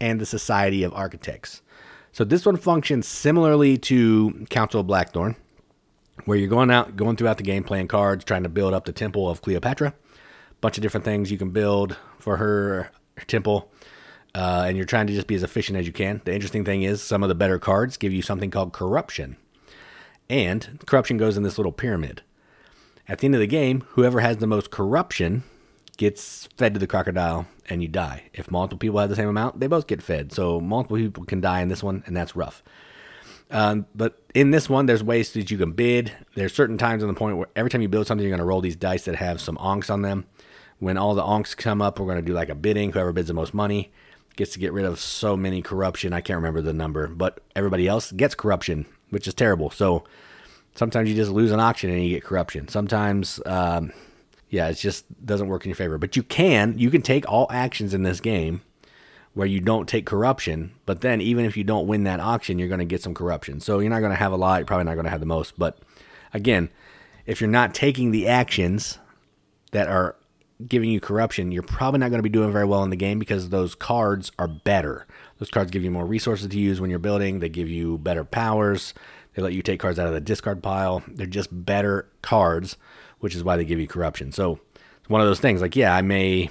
and 0.01 0.21
the 0.21 0.27
Society 0.27 0.83
of 0.83 0.93
Architects. 0.95 1.63
So 2.11 2.25
this 2.25 2.45
one 2.45 2.57
functions 2.57 3.07
similarly 3.07 3.79
to 3.79 4.47
Council 4.51 4.81
of 4.81 4.89
Blackthorn, 4.89 5.37
where 6.25 6.37
you're 6.37 6.49
going 6.49 6.73
out, 6.73 6.97
going 6.97 7.15
throughout 7.15 7.37
the 7.37 7.45
game, 7.45 7.63
playing 7.63 7.87
cards, 7.87 8.25
trying 8.25 8.43
to 8.43 8.49
build 8.49 8.75
up 8.75 8.85
the 8.85 8.93
temple 8.93 9.31
of 9.31 9.43
Cleopatra. 9.43 9.95
Bunch 10.61 10.77
of 10.77 10.83
different 10.83 11.05
things 11.05 11.31
you 11.31 11.39
can 11.39 11.51
build 11.51 11.97
for 12.19 12.39
her, 12.39 12.91
her 13.17 13.25
temple 13.27 13.71
uh, 14.37 14.65
and 14.69 14.77
you're 14.77 14.85
trying 14.85 15.07
to 15.07 15.15
just 15.15 15.27
be 15.27 15.35
as 15.35 15.43
efficient 15.43 15.79
as 15.79 15.87
you 15.87 15.95
can. 15.95 16.21
The 16.27 16.35
interesting 16.35 16.63
thing 16.63 16.83
is, 16.83 17.03
some 17.03 17.23
of 17.23 17.31
the 17.31 17.35
better 17.35 17.59
cards 17.59 17.97
give 17.97 18.13
you 18.13 18.21
something 18.21 18.51
called 18.51 18.75
corruption. 18.75 19.39
And 20.29 20.79
corruption 20.85 21.17
goes 21.17 21.39
in 21.39 21.43
this 21.43 21.57
little 21.57 21.73
pyramid. 21.73 22.21
At 23.09 23.21
the 23.21 23.25
end 23.25 23.35
of 23.35 23.41
the 23.41 23.47
game, 23.47 23.85
whoever 23.93 24.21
has 24.21 24.37
the 24.37 24.47
most 24.47 24.71
corruption 24.71 25.45
gets 25.97 26.51
fed 26.59 26.75
to 26.75 26.81
the 26.81 26.87
crocodile 26.87 27.47
and 27.71 27.81
you 27.81 27.89
die. 27.89 28.25
If 28.35 28.51
multiple 28.51 28.77
people 28.77 29.01
have 29.01 29.09
the 29.09 29.17
same 29.17 29.29
amount, 29.29 29.59
they 29.59 29.69
both 29.69 29.87
get 29.87 30.03
fed. 30.03 30.35
So 30.35 30.61
multiple 30.61 30.99
people 30.99 31.25
can 31.25 31.41
die 31.41 31.63
in 31.63 31.69
this 31.69 31.83
one, 31.83 32.03
and 32.05 32.15
that's 32.15 32.37
rough. 32.37 32.63
Um, 33.51 33.87
but 33.95 34.23
in 34.35 34.51
this 34.51 34.69
one, 34.69 34.85
there's 34.85 35.03
ways 35.03 35.33
that 35.33 35.51
you 35.51 35.57
can 35.57 35.73
bid. 35.73 36.13
There's 36.35 36.53
certain 36.53 36.77
times 36.77 37.03
on 37.03 37.09
the 37.09 37.15
point 37.15 37.39
where 37.39 37.49
every 37.57 37.71
time 37.71 37.81
you 37.81 37.89
build 37.89 38.07
something, 38.07 38.23
you're 38.23 38.37
going 38.37 38.41
to 38.41 38.45
roll 38.45 38.61
these 38.61 38.77
dice 38.77 39.07
that 39.07 39.17
have 39.17 39.41
some 39.41 39.57
ankhs 39.63 39.89
on 39.89 40.03
them. 40.03 40.27
When 40.79 40.99
all 40.99 41.15
the 41.15 41.25
ankhs 41.25 41.55
come 41.55 41.81
up, 41.81 41.99
we're 41.99 42.05
going 42.05 42.17
to 42.17 42.23
do 42.23 42.35
like 42.35 42.51
a 42.51 42.55
bidding. 42.55 42.93
Whoever 42.93 43.15
bids 43.15 43.29
the 43.29 43.35
most 43.35 43.55
money 43.55 43.93
gets 44.37 44.53
to 44.53 44.59
get 44.59 44.73
rid 44.73 44.85
of 44.85 45.01
so 45.01 45.37
many 45.37 45.63
corruption. 45.63 46.13
I 46.13 46.21
can't 46.21 46.37
remember 46.37 46.63
the 46.63 46.73
number, 46.73 47.09
but 47.09 47.41
everybody 47.55 47.89
else 47.89 48.13
gets 48.13 48.35
corruption. 48.35 48.87
which 49.11 49.29
is 49.29 49.35
terrible. 49.35 49.71
So 49.71 50.05
sometimes 50.75 51.09
you 51.09 51.15
just 51.15 51.31
lose 51.31 51.53
an 51.53 51.61
auction 51.61 51.91
and 51.91 52.03
you 52.03 52.11
get 52.11 52.25
corruption. 52.25 52.69
Sometimes, 52.69 53.41
um, 53.47 53.93
yeah, 54.51 54.69
it 54.69 54.75
just 54.75 55.05
doesn't 55.25 55.49
work 55.49 55.65
in 55.65 55.71
your 55.71 55.77
favor. 55.77 55.99
But 55.99 56.17
you 56.17 56.23
can 56.23 56.79
you 56.79 56.91
can 56.91 57.03
take 57.03 57.29
all 57.29 57.47
actions 57.51 57.95
in 57.95 58.03
this 58.03 58.21
game 58.21 58.63
where 59.35 59.47
you 59.47 59.61
don't 59.61 59.89
take 59.89 60.07
corruption, 60.07 60.73
but 60.87 61.03
then 61.03 61.21
even 61.21 61.45
if 61.45 61.57
you 61.57 61.65
don't 61.65 61.87
win 61.87 62.05
that 62.05 62.21
auction, 62.21 62.59
you're 62.59 62.69
going 62.69 62.79
to 62.79 62.87
get 62.87 63.03
some 63.03 63.13
corruption. 63.15 63.61
So 63.61 63.81
you're 63.81 63.91
not 63.91 64.01
going 64.01 64.11
to 64.11 64.17
have 64.17 64.33
a 64.33 64.37
lot. 64.37 64.59
You're 64.61 64.67
probably 64.67 64.85
not 64.85 64.95
going 64.95 65.05
to 65.05 65.11
have 65.11 65.21
the 65.21 65.27
most. 65.27 65.59
But 65.59 65.79
again, 66.33 66.71
if 67.27 67.41
you're 67.41 67.51
not 67.51 67.75
taking 67.75 68.13
the 68.13 68.27
actions 68.29 68.99
that 69.73 69.89
are 69.89 70.17
giving 70.67 70.91
you 70.91 71.01
corruption, 71.01 71.53
you're 71.53 71.63
probably 71.63 72.01
not 72.01 72.11
going 72.11 72.19
to 72.19 72.23
be 72.23 72.29
doing 72.29 72.53
very 72.53 72.65
well 72.65 72.83
in 72.83 72.91
the 72.91 72.97
game 72.97 73.19
because 73.19 73.51
those 73.51 73.75
cards 73.75 74.33
are 74.39 74.49
better. 74.49 75.07
Those 75.39 75.51
cards 75.51 75.71
give 75.71 75.85
you 75.85 75.91
more 75.91 76.07
resources 76.07 76.49
to 76.49 76.59
use 76.59 76.81
when 76.81 76.91
you're 76.91 76.99
building. 76.99 77.41
They 77.41 77.49
give 77.49 77.69
you 77.69 77.99
better 77.99 78.25
powers. 78.25 78.95
They 79.35 79.43
let 79.43 79.53
you 79.53 79.63
take 79.63 79.81
cards 79.81 79.99
out 79.99 80.09
of 80.09 80.15
the 80.15 80.21
discard 80.21 80.63
pile. 80.63 81.03
They're 81.07 81.27
just 81.27 81.49
better 81.53 82.09
cards, 82.23 82.77
which 83.19 83.35
is 83.35 83.45
why 83.45 83.57
they 83.57 83.67
give 83.67 83.79
you 83.79 83.87
corruption. 83.87 84.33
So 84.33 84.61
it's 84.99 85.11
one 85.11 85.21
of 85.21 85.27
those 85.27 85.41
things. 85.41 85.61
Like, 85.61 85.77
yeah, 85.77 85.95
I 85.95 86.01
may 86.01 86.49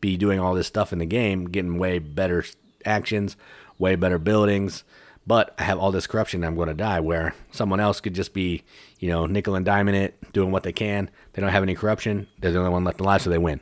be 0.00 0.16
doing 0.16 0.40
all 0.40 0.54
this 0.54 0.66
stuff 0.66 0.92
in 0.92 0.98
the 0.98 1.06
game, 1.06 1.46
getting 1.46 1.78
way 1.78 1.98
better 1.98 2.44
actions, 2.86 3.36
way 3.78 3.96
better 3.96 4.18
buildings, 4.18 4.82
but 5.26 5.54
I 5.58 5.64
have 5.64 5.78
all 5.78 5.92
this 5.92 6.06
corruption. 6.06 6.44
I'm 6.44 6.56
going 6.56 6.68
to 6.68 6.74
die. 6.74 7.00
Where 7.00 7.34
someone 7.50 7.80
else 7.80 8.00
could 8.00 8.14
just 8.14 8.32
be, 8.32 8.62
you 8.98 9.08
know, 9.08 9.26
nickel 9.26 9.54
and 9.54 9.64
diamond 9.64 9.96
it, 9.96 10.32
doing 10.32 10.50
what 10.50 10.62
they 10.62 10.72
can. 10.72 11.10
They 11.32 11.42
don't 11.42 11.50
have 11.50 11.62
any 11.62 11.74
corruption. 11.74 12.28
They're 12.38 12.52
the 12.52 12.58
only 12.58 12.70
one 12.70 12.84
left 12.84 13.00
alive, 13.00 13.22
so 13.22 13.30
they 13.30 13.38
win. 13.38 13.60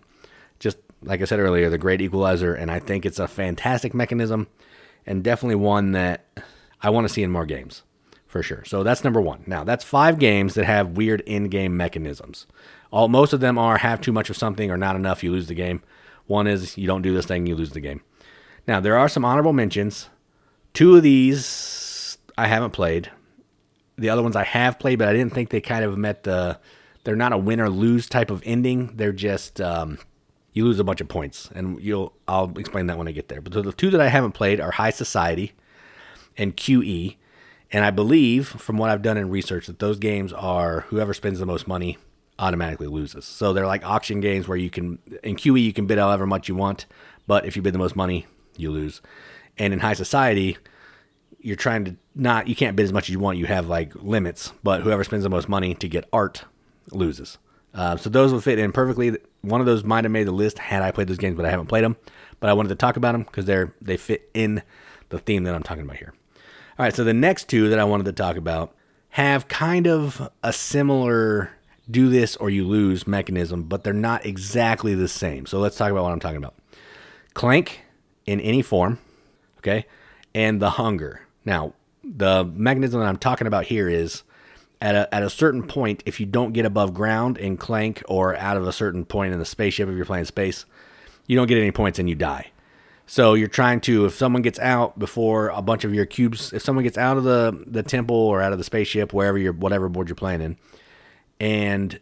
Just 0.58 0.78
like 1.02 1.20
I 1.20 1.24
said 1.24 1.38
earlier, 1.38 1.70
the 1.70 1.78
great 1.78 2.00
equalizer, 2.00 2.54
and 2.54 2.70
I 2.70 2.78
think 2.78 3.04
it's 3.04 3.18
a 3.18 3.28
fantastic 3.28 3.94
mechanism, 3.94 4.48
and 5.06 5.22
definitely 5.22 5.56
one 5.56 5.92
that 5.92 6.26
I 6.82 6.90
want 6.90 7.06
to 7.06 7.12
see 7.12 7.22
in 7.22 7.30
more 7.30 7.46
games 7.46 7.82
for 8.26 8.42
sure. 8.42 8.64
So 8.64 8.82
that's 8.82 9.04
number 9.04 9.20
one. 9.20 9.44
Now 9.46 9.64
that's 9.64 9.84
five 9.84 10.18
games 10.18 10.54
that 10.54 10.64
have 10.64 10.96
weird 10.96 11.20
in-game 11.20 11.76
mechanisms. 11.76 12.46
All 12.90 13.08
most 13.08 13.32
of 13.32 13.40
them 13.40 13.58
are 13.58 13.78
have 13.78 14.00
too 14.00 14.12
much 14.12 14.28
of 14.28 14.36
something 14.36 14.70
or 14.70 14.76
not 14.76 14.96
enough, 14.96 15.22
you 15.22 15.30
lose 15.30 15.46
the 15.46 15.54
game. 15.54 15.82
One 16.26 16.46
is 16.46 16.76
you 16.76 16.86
don't 16.86 17.02
do 17.02 17.14
this 17.14 17.26
thing, 17.26 17.46
you 17.46 17.54
lose 17.54 17.70
the 17.70 17.80
game. 17.80 18.02
Now 18.66 18.80
there 18.80 18.96
are 18.96 19.08
some 19.08 19.24
honorable 19.24 19.52
mentions. 19.52 20.08
Two 20.74 20.96
of 20.96 21.02
these 21.02 22.18
I 22.36 22.48
haven't 22.48 22.72
played. 22.72 23.10
The 23.96 24.10
other 24.10 24.22
ones 24.22 24.34
I 24.34 24.42
have 24.42 24.80
played, 24.80 24.98
but 24.98 25.08
I 25.08 25.12
didn't 25.12 25.32
think 25.32 25.50
they 25.50 25.60
kind 25.60 25.84
of 25.84 25.96
met 25.96 26.24
the. 26.24 26.58
They're 27.04 27.16
not 27.16 27.32
a 27.32 27.38
win 27.38 27.60
or 27.60 27.70
lose 27.70 28.08
type 28.08 28.30
of 28.30 28.42
ending. 28.44 28.96
They're 28.96 29.12
just 29.12 29.60
um, 29.60 29.98
you 30.52 30.64
lose 30.64 30.80
a 30.80 30.84
bunch 30.84 31.00
of 31.00 31.08
points, 31.08 31.48
and 31.54 31.80
you'll. 31.80 32.12
I'll 32.26 32.52
explain 32.58 32.88
that 32.88 32.98
when 32.98 33.06
I 33.06 33.12
get 33.12 33.28
there. 33.28 33.40
But 33.40 33.52
the 33.52 33.72
two 33.72 33.90
that 33.90 34.00
I 34.00 34.08
haven't 34.08 34.32
played 34.32 34.60
are 34.60 34.72
High 34.72 34.90
Society 34.90 35.52
and 36.36 36.56
QE, 36.56 37.16
and 37.70 37.84
I 37.84 37.90
believe 37.92 38.48
from 38.48 38.76
what 38.76 38.90
I've 38.90 39.02
done 39.02 39.16
in 39.16 39.30
research 39.30 39.68
that 39.68 39.78
those 39.78 40.00
games 40.00 40.32
are 40.32 40.80
whoever 40.88 41.14
spends 41.14 41.38
the 41.38 41.46
most 41.46 41.68
money 41.68 41.98
automatically 42.40 42.88
loses. 42.88 43.24
So 43.24 43.52
they're 43.52 43.66
like 43.66 43.86
auction 43.86 44.18
games 44.18 44.48
where 44.48 44.58
you 44.58 44.70
can 44.70 44.98
in 45.22 45.36
QE 45.36 45.62
you 45.62 45.72
can 45.72 45.86
bid 45.86 45.98
however 45.98 46.26
much 46.26 46.48
you 46.48 46.56
want, 46.56 46.86
but 47.28 47.46
if 47.46 47.54
you 47.54 47.62
bid 47.62 47.74
the 47.74 47.78
most 47.78 47.94
money, 47.94 48.26
you 48.56 48.72
lose. 48.72 49.00
And 49.58 49.72
in 49.72 49.80
high 49.80 49.94
society, 49.94 50.56
you're 51.38 51.56
trying 51.56 51.84
to 51.84 51.96
not 52.14 52.48
you 52.48 52.56
can't 52.56 52.76
bid 52.76 52.84
as 52.84 52.92
much 52.92 53.04
as 53.04 53.10
you 53.10 53.18
want. 53.18 53.38
You 53.38 53.46
have 53.46 53.68
like 53.68 53.94
limits, 53.96 54.52
but 54.62 54.82
whoever 54.82 55.04
spends 55.04 55.24
the 55.24 55.30
most 55.30 55.48
money 55.48 55.74
to 55.74 55.88
get 55.88 56.08
art 56.12 56.44
loses. 56.90 57.38
Uh, 57.74 57.96
so 57.96 58.08
those 58.08 58.32
would 58.32 58.44
fit 58.44 58.58
in 58.58 58.72
perfectly. 58.72 59.18
One 59.42 59.60
of 59.60 59.66
those 59.66 59.84
might 59.84 60.04
have 60.04 60.12
made 60.12 60.26
the 60.26 60.32
list 60.32 60.58
had 60.58 60.82
I 60.82 60.90
played 60.90 61.08
those 61.08 61.18
games, 61.18 61.36
but 61.36 61.44
I 61.44 61.50
haven't 61.50 61.66
played 61.66 61.84
them. 61.84 61.96
But 62.40 62.50
I 62.50 62.52
wanted 62.52 62.68
to 62.70 62.76
talk 62.76 62.96
about 62.96 63.12
them 63.12 63.24
because 63.24 63.46
they're 63.46 63.74
they 63.80 63.96
fit 63.96 64.30
in 64.32 64.62
the 65.08 65.18
theme 65.18 65.44
that 65.44 65.54
I'm 65.54 65.62
talking 65.62 65.82
about 65.82 65.96
here. 65.96 66.14
All 66.78 66.84
right, 66.84 66.94
so 66.94 67.04
the 67.04 67.14
next 67.14 67.48
two 67.48 67.68
that 67.68 67.78
I 67.78 67.84
wanted 67.84 68.04
to 68.04 68.12
talk 68.12 68.36
about 68.36 68.74
have 69.10 69.46
kind 69.46 69.86
of 69.86 70.28
a 70.42 70.52
similar 70.52 71.50
do 71.90 72.08
this 72.08 72.36
or 72.36 72.50
you 72.50 72.66
lose 72.66 73.06
mechanism, 73.06 73.64
but 73.64 73.84
they're 73.84 73.92
not 73.92 74.24
exactly 74.26 74.94
the 74.94 75.08
same. 75.08 75.46
So 75.46 75.58
let's 75.58 75.76
talk 75.76 75.90
about 75.90 76.02
what 76.02 76.12
I'm 76.12 76.20
talking 76.20 76.38
about. 76.38 76.54
Clank 77.34 77.82
in 78.26 78.40
any 78.40 78.62
form, 78.62 78.98
okay, 79.64 79.86
and 80.34 80.60
the 80.60 80.70
hunger. 80.70 81.22
Now, 81.44 81.72
the 82.02 82.44
mechanism 82.44 83.00
that 83.00 83.06
I'm 83.06 83.16
talking 83.16 83.46
about 83.46 83.64
here 83.64 83.88
is 83.88 84.22
at 84.80 84.94
a, 84.94 85.14
at 85.14 85.22
a 85.22 85.30
certain 85.30 85.66
point, 85.66 86.02
if 86.04 86.20
you 86.20 86.26
don't 86.26 86.52
get 86.52 86.66
above 86.66 86.92
ground 86.92 87.38
in 87.38 87.56
Clank 87.56 88.02
or 88.06 88.36
out 88.36 88.56
of 88.56 88.66
a 88.66 88.72
certain 88.72 89.04
point 89.04 89.32
in 89.32 89.38
the 89.38 89.44
spaceship, 89.44 89.88
if 89.88 89.96
you're 89.96 90.04
playing 90.04 90.26
space, 90.26 90.66
you 91.26 91.36
don't 91.36 91.46
get 91.46 91.58
any 91.58 91.70
points 91.70 91.98
and 91.98 92.08
you 92.08 92.14
die. 92.14 92.50
So 93.06 93.34
you're 93.34 93.48
trying 93.48 93.80
to, 93.82 94.06
if 94.06 94.14
someone 94.14 94.42
gets 94.42 94.58
out 94.58 94.98
before 94.98 95.48
a 95.48 95.62
bunch 95.62 95.84
of 95.84 95.94
your 95.94 96.06
cubes, 96.06 96.52
if 96.52 96.62
someone 96.62 96.84
gets 96.84 96.98
out 96.98 97.16
of 97.16 97.24
the, 97.24 97.64
the 97.66 97.82
temple 97.82 98.16
or 98.16 98.40
out 98.40 98.52
of 98.52 98.58
the 98.58 98.64
spaceship, 98.64 99.12
wherever 99.12 99.38
you're, 99.38 99.52
whatever 99.52 99.88
board 99.88 100.08
you're 100.08 100.16
playing 100.16 100.40
in, 100.40 100.56
and 101.40 102.00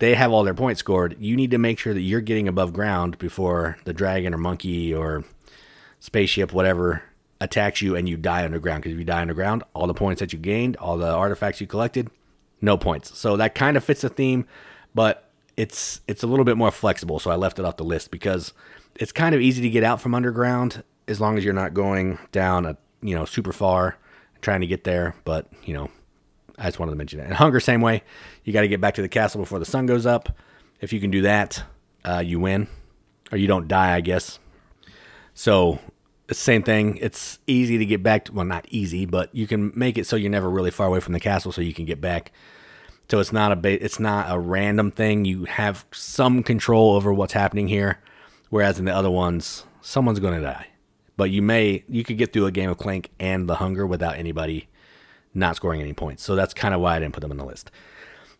they 0.00 0.14
have 0.14 0.32
all 0.32 0.42
their 0.42 0.54
points 0.54 0.80
scored, 0.80 1.16
you 1.20 1.36
need 1.36 1.52
to 1.52 1.58
make 1.58 1.78
sure 1.78 1.94
that 1.94 2.00
you're 2.00 2.20
getting 2.20 2.48
above 2.48 2.72
ground 2.72 3.16
before 3.18 3.78
the 3.84 3.92
dragon 3.92 4.34
or 4.34 4.38
monkey 4.38 4.92
or 4.92 5.24
spaceship, 6.04 6.52
whatever, 6.52 7.02
attacks 7.40 7.80
you 7.80 7.96
and 7.96 8.06
you 8.06 8.18
die 8.18 8.44
underground. 8.44 8.82
Because 8.82 8.92
if 8.92 8.98
you 8.98 9.06
die 9.06 9.22
underground, 9.22 9.64
all 9.72 9.86
the 9.86 9.94
points 9.94 10.20
that 10.20 10.34
you 10.34 10.38
gained, 10.38 10.76
all 10.76 10.98
the 10.98 11.10
artifacts 11.10 11.62
you 11.62 11.66
collected, 11.66 12.10
no 12.60 12.76
points. 12.76 13.18
So 13.18 13.38
that 13.38 13.54
kind 13.54 13.74
of 13.74 13.82
fits 13.82 14.02
the 14.02 14.10
theme, 14.10 14.46
but 14.94 15.30
it's 15.56 16.02
it's 16.06 16.22
a 16.22 16.26
little 16.26 16.44
bit 16.44 16.58
more 16.58 16.70
flexible. 16.70 17.18
So 17.18 17.30
I 17.30 17.36
left 17.36 17.58
it 17.58 17.64
off 17.64 17.78
the 17.78 17.84
list 17.84 18.10
because 18.10 18.52
it's 18.96 19.12
kind 19.12 19.34
of 19.34 19.40
easy 19.40 19.62
to 19.62 19.70
get 19.70 19.82
out 19.82 19.98
from 19.98 20.14
underground 20.14 20.84
as 21.08 21.22
long 21.22 21.38
as 21.38 21.44
you're 21.44 21.54
not 21.54 21.72
going 21.72 22.18
down 22.32 22.66
a 22.66 22.76
you 23.00 23.14
know 23.14 23.24
super 23.24 23.52
far 23.52 23.96
trying 24.42 24.60
to 24.60 24.66
get 24.66 24.84
there. 24.84 25.14
But 25.24 25.46
you 25.64 25.72
know, 25.72 25.90
I 26.58 26.64
just 26.64 26.78
wanted 26.78 26.92
to 26.92 26.98
mention 26.98 27.20
it. 27.20 27.24
And 27.24 27.32
hunger, 27.32 27.60
same 27.60 27.80
way. 27.80 28.02
You 28.44 28.52
got 28.52 28.60
to 28.60 28.68
get 28.68 28.80
back 28.80 28.94
to 28.96 29.02
the 29.02 29.08
castle 29.08 29.40
before 29.40 29.58
the 29.58 29.64
sun 29.64 29.86
goes 29.86 30.04
up. 30.04 30.36
If 30.82 30.92
you 30.92 31.00
can 31.00 31.10
do 31.10 31.22
that, 31.22 31.62
uh, 32.04 32.22
you 32.24 32.40
win, 32.40 32.68
or 33.32 33.38
you 33.38 33.46
don't 33.46 33.68
die, 33.68 33.94
I 33.94 34.02
guess. 34.02 34.38
So 35.32 35.78
same 36.40 36.62
thing. 36.62 36.96
It's 36.98 37.38
easy 37.46 37.78
to 37.78 37.86
get 37.86 38.02
back 38.02 38.26
to, 38.26 38.32
well, 38.32 38.44
not 38.44 38.66
easy, 38.68 39.06
but 39.06 39.34
you 39.34 39.46
can 39.46 39.72
make 39.74 39.98
it 39.98 40.06
so 40.06 40.16
you're 40.16 40.30
never 40.30 40.50
really 40.50 40.70
far 40.70 40.86
away 40.86 41.00
from 41.00 41.12
the 41.12 41.20
castle, 41.20 41.52
so 41.52 41.60
you 41.60 41.74
can 41.74 41.84
get 41.84 42.00
back. 42.00 42.32
So 43.10 43.20
it's 43.20 43.32
not 43.32 43.52
a 43.52 43.56
ba- 43.56 43.84
it's 43.84 44.00
not 44.00 44.30
a 44.30 44.38
random 44.38 44.90
thing. 44.90 45.24
You 45.24 45.44
have 45.44 45.84
some 45.92 46.42
control 46.42 46.94
over 46.94 47.12
what's 47.12 47.34
happening 47.34 47.68
here, 47.68 48.00
whereas 48.50 48.78
in 48.78 48.86
the 48.86 48.94
other 48.94 49.10
ones, 49.10 49.64
someone's 49.80 50.20
going 50.20 50.34
to 50.34 50.40
die. 50.40 50.68
But 51.16 51.30
you 51.30 51.42
may 51.42 51.84
you 51.88 52.02
could 52.02 52.18
get 52.18 52.32
through 52.32 52.46
a 52.46 52.50
game 52.52 52.70
of 52.70 52.78
Clank 52.78 53.10
and 53.20 53.48
the 53.48 53.56
Hunger 53.56 53.86
without 53.86 54.16
anybody 54.16 54.68
not 55.34 55.56
scoring 55.56 55.80
any 55.80 55.92
points. 55.92 56.22
So 56.22 56.34
that's 56.34 56.54
kind 56.54 56.74
of 56.74 56.80
why 56.80 56.96
I 56.96 57.00
didn't 57.00 57.14
put 57.14 57.20
them 57.20 57.30
on 57.30 57.36
the 57.36 57.44
list. 57.44 57.70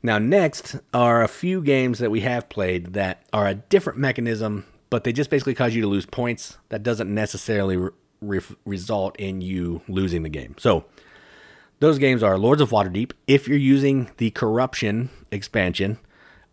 Now, 0.02 0.18
next 0.18 0.76
are 0.92 1.22
a 1.22 1.28
few 1.28 1.62
games 1.62 1.98
that 1.98 2.10
we 2.10 2.20
have 2.20 2.48
played 2.48 2.92
that 2.92 3.24
are 3.32 3.46
a 3.46 3.54
different 3.54 3.98
mechanism 3.98 4.66
but 4.94 5.02
they 5.02 5.12
just 5.12 5.28
basically 5.28 5.54
cause 5.54 5.74
you 5.74 5.82
to 5.82 5.88
lose 5.88 6.06
points. 6.06 6.58
That 6.68 6.84
doesn't 6.84 7.12
necessarily 7.12 7.90
re- 8.20 8.40
result 8.64 9.16
in 9.16 9.40
you 9.40 9.82
losing 9.88 10.22
the 10.22 10.28
game. 10.28 10.54
So 10.56 10.84
those 11.80 11.98
games 11.98 12.22
are 12.22 12.38
Lords 12.38 12.60
of 12.60 12.70
Waterdeep. 12.70 13.10
If 13.26 13.48
you're 13.48 13.58
using 13.58 14.12
the 14.18 14.30
corruption 14.30 15.10
expansion, 15.32 15.98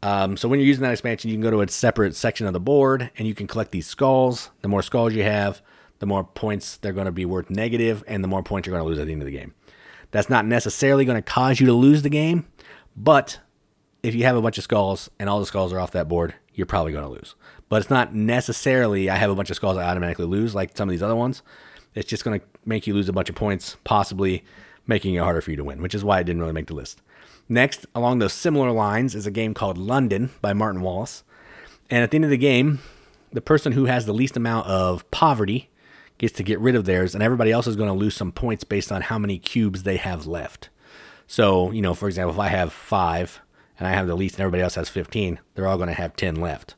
um, 0.02 0.38
so 0.38 0.50
when 0.50 0.58
you're 0.60 0.66
using 0.66 0.82
that 0.82 0.92
expansion, 0.92 1.30
you 1.30 1.36
can 1.36 1.44
go 1.44 1.52
to 1.52 1.62
a 1.62 1.68
separate 1.68 2.16
section 2.16 2.48
of 2.48 2.54
the 2.54 2.60
board 2.60 3.12
and 3.16 3.28
you 3.28 3.36
can 3.36 3.46
collect 3.46 3.70
these 3.70 3.86
skulls. 3.86 4.50
The 4.64 4.68
more 4.68 4.82
skulls 4.82 5.14
you 5.14 5.22
have, 5.22 5.62
the 6.00 6.08
more 6.08 6.24
points 6.24 6.78
they're 6.78 6.94
going 6.94 7.06
to 7.06 7.12
be 7.12 7.26
worth 7.26 7.52
negative, 7.52 8.04
and 8.08 8.24
the 8.24 8.28
more 8.28 8.42
points 8.42 8.66
you're 8.66 8.76
going 8.76 8.84
to 8.84 8.90
lose 8.90 8.98
at 8.98 9.06
the 9.06 9.14
end 9.14 9.22
of 9.22 9.28
the 9.28 9.38
game. 9.38 9.54
That's 10.10 10.32
not 10.32 10.48
necessarily 10.48 11.06
going 11.06 11.22
to 11.22 11.32
cause 11.32 11.60
you 11.60 11.68
to 11.68 11.74
lose 11.74 12.02
the 12.02 12.10
game, 12.10 12.48
but 12.98 13.38
if 14.02 14.16
you 14.16 14.24
have 14.24 14.36
a 14.36 14.42
bunch 14.42 14.58
of 14.58 14.64
skulls 14.64 15.12
and 15.20 15.30
all 15.30 15.40
the 15.40 15.46
skulls 15.46 15.72
are 15.72 15.80
off 15.80 15.92
that 15.92 16.08
board, 16.08 16.34
you're 16.54 16.66
probably 16.66 16.92
going 16.92 17.04
to 17.04 17.10
lose 17.10 17.36
but 17.72 17.80
it's 17.82 17.90
not 17.90 18.14
necessarily 18.14 19.10
I 19.10 19.16
have 19.16 19.30
a 19.30 19.36
bunch 19.36 19.50
of 19.50 19.56
skulls 19.56 19.78
I 19.78 19.90
automatically 19.90 20.26
lose 20.26 20.54
like 20.54 20.76
some 20.76 20.90
of 20.90 20.92
these 20.92 21.02
other 21.02 21.16
ones. 21.16 21.42
It's 21.96 22.10
just 22.10 22.26
going 22.26 22.42
to 22.42 22.46
make 22.66 22.86
you 22.86 22.94
lose 22.94 23.08
a 23.08 23.14
bunch 23.14 23.30
of 23.30 23.36
points, 23.36 23.78
possibly 23.86 24.44
making 24.86 25.16
it 25.16 25.20
harder 25.20 25.40
for 25.40 25.52
you 25.52 25.58
to 25.58 25.64
win, 25.64 25.82
which 25.82 25.96
is 25.96 26.04
why 26.04 26.20
it 26.20 26.26
didn't 26.26 26.42
really 26.42 26.52
make 26.52 26.68
the 26.68 26.74
list. 26.74 27.02
Next, 27.48 27.86
along 27.96 28.20
those 28.20 28.34
similar 28.34 28.72
lines, 28.72 29.16
is 29.16 29.26
a 29.26 29.32
game 29.32 29.54
called 29.54 29.78
London 29.78 30.32
by 30.42 30.52
Martin 30.52 30.82
Wallace. 30.82 31.24
And 31.90 32.04
at 32.04 32.12
the 32.12 32.16
end 32.16 32.26
of 32.26 32.30
the 32.30 32.36
game, 32.36 32.80
the 33.32 33.40
person 33.40 33.72
who 33.72 33.86
has 33.86 34.06
the 34.06 34.14
least 34.14 34.36
amount 34.36 34.68
of 34.68 35.10
poverty 35.10 35.70
gets 36.18 36.34
to 36.34 36.44
get 36.44 36.60
rid 36.60 36.76
of 36.76 36.84
theirs, 36.84 37.16
and 37.16 37.24
everybody 37.24 37.54
else 37.54 37.68
is 37.68 37.78
going 37.78 37.88
to 37.88 37.94
lose 37.94 38.18
some 38.18 38.34
points 38.34 38.66
based 38.66 38.92
on 38.92 39.04
how 39.04 39.18
many 39.18 39.40
cubes 39.40 39.84
they 39.84 39.96
have 39.96 40.28
left. 40.28 40.68
So, 41.26 41.72
you 41.72 41.82
know, 41.82 41.94
for 41.94 42.10
example, 42.10 42.34
if 42.34 42.40
I 42.40 42.50
have 42.50 42.74
five 42.74 43.40
and 43.78 43.88
I 43.88 43.92
have 43.92 44.08
the 44.08 44.16
least 44.16 44.36
and 44.36 44.42
everybody 44.42 44.64
else 44.64 44.76
has 44.76 44.90
15, 44.90 45.40
they're 45.56 45.68
all 45.68 45.78
going 45.78 45.90
to 45.90 45.96
have 45.96 46.16
10 46.16 46.36
left 46.36 46.76